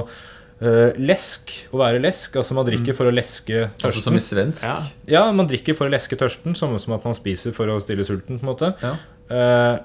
[0.63, 1.53] øh, lesk.
[1.73, 2.37] Å være lesk.
[2.41, 3.87] Altså man drikker for å leske tørsten.
[3.91, 4.65] Altså som i svensk?
[4.65, 4.79] Ja.
[5.07, 8.05] Ja, man drikker for å leske tørsten, samme som at man spiser for å stille
[8.07, 8.39] sulten.
[8.41, 8.95] på en måte Ja.
[9.31, 9.79] uh,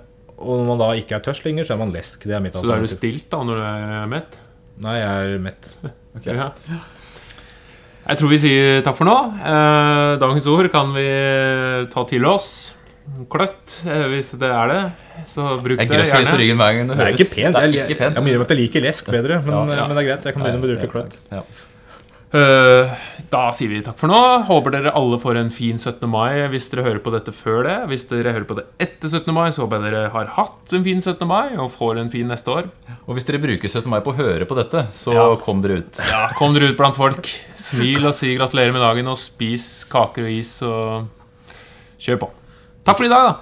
[0.43, 2.23] Og når man da ikke er tørst lenger, så er man lesk.
[2.25, 4.37] Det er mitt Så da er du stilt da når du er mett?
[4.81, 5.73] Nei, jeg er mett.
[6.13, 6.35] Okay.
[6.37, 6.51] Ja.
[8.03, 9.15] Jeg tror vi sier takk for nå.
[9.41, 11.05] Eh, dagens ord kan vi
[11.89, 12.73] ta til oss.
[13.29, 14.81] Kløtt, eh, hvis det er det.
[15.27, 16.19] Så bruk Jeg det gjerne.
[16.23, 17.53] litt på ryggen hver gang det Det er ikke pent.
[17.53, 18.15] Det er Jeg, ikke pent.
[18.15, 19.87] jeg, jeg, at jeg liker lesk bedre, men, Ja, ja.
[19.87, 20.23] men det er greit.
[20.25, 21.17] Jeg kan begynne med å bruke kløtt.
[21.31, 21.43] Ja.
[22.33, 22.89] Eh,
[23.29, 24.19] da sier vi takk for nå.
[24.47, 26.07] Håper dere alle får en fin 17.
[26.09, 27.75] mai hvis dere hører på dette før det.
[27.91, 29.29] Hvis dere hører på det etter 17.
[29.35, 31.27] mai, så håper jeg dere har hatt en fin 17.
[31.29, 32.71] mai og får en fin neste år.
[33.05, 33.85] Og hvis dere bruker 17.
[33.93, 35.35] mai på å høre på dette, så Ja.
[35.35, 35.99] kom dere ut.
[36.09, 37.29] Ja, Kom dere ut blant folk.
[37.55, 41.09] Smil og si gratulerer med dagen, og spis kaker og is og
[42.01, 42.29] kjør på.
[42.85, 43.33] Takk for i dag, da.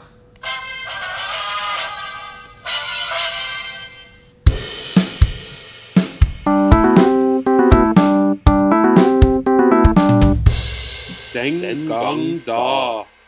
[11.34, 13.21] Den gang da.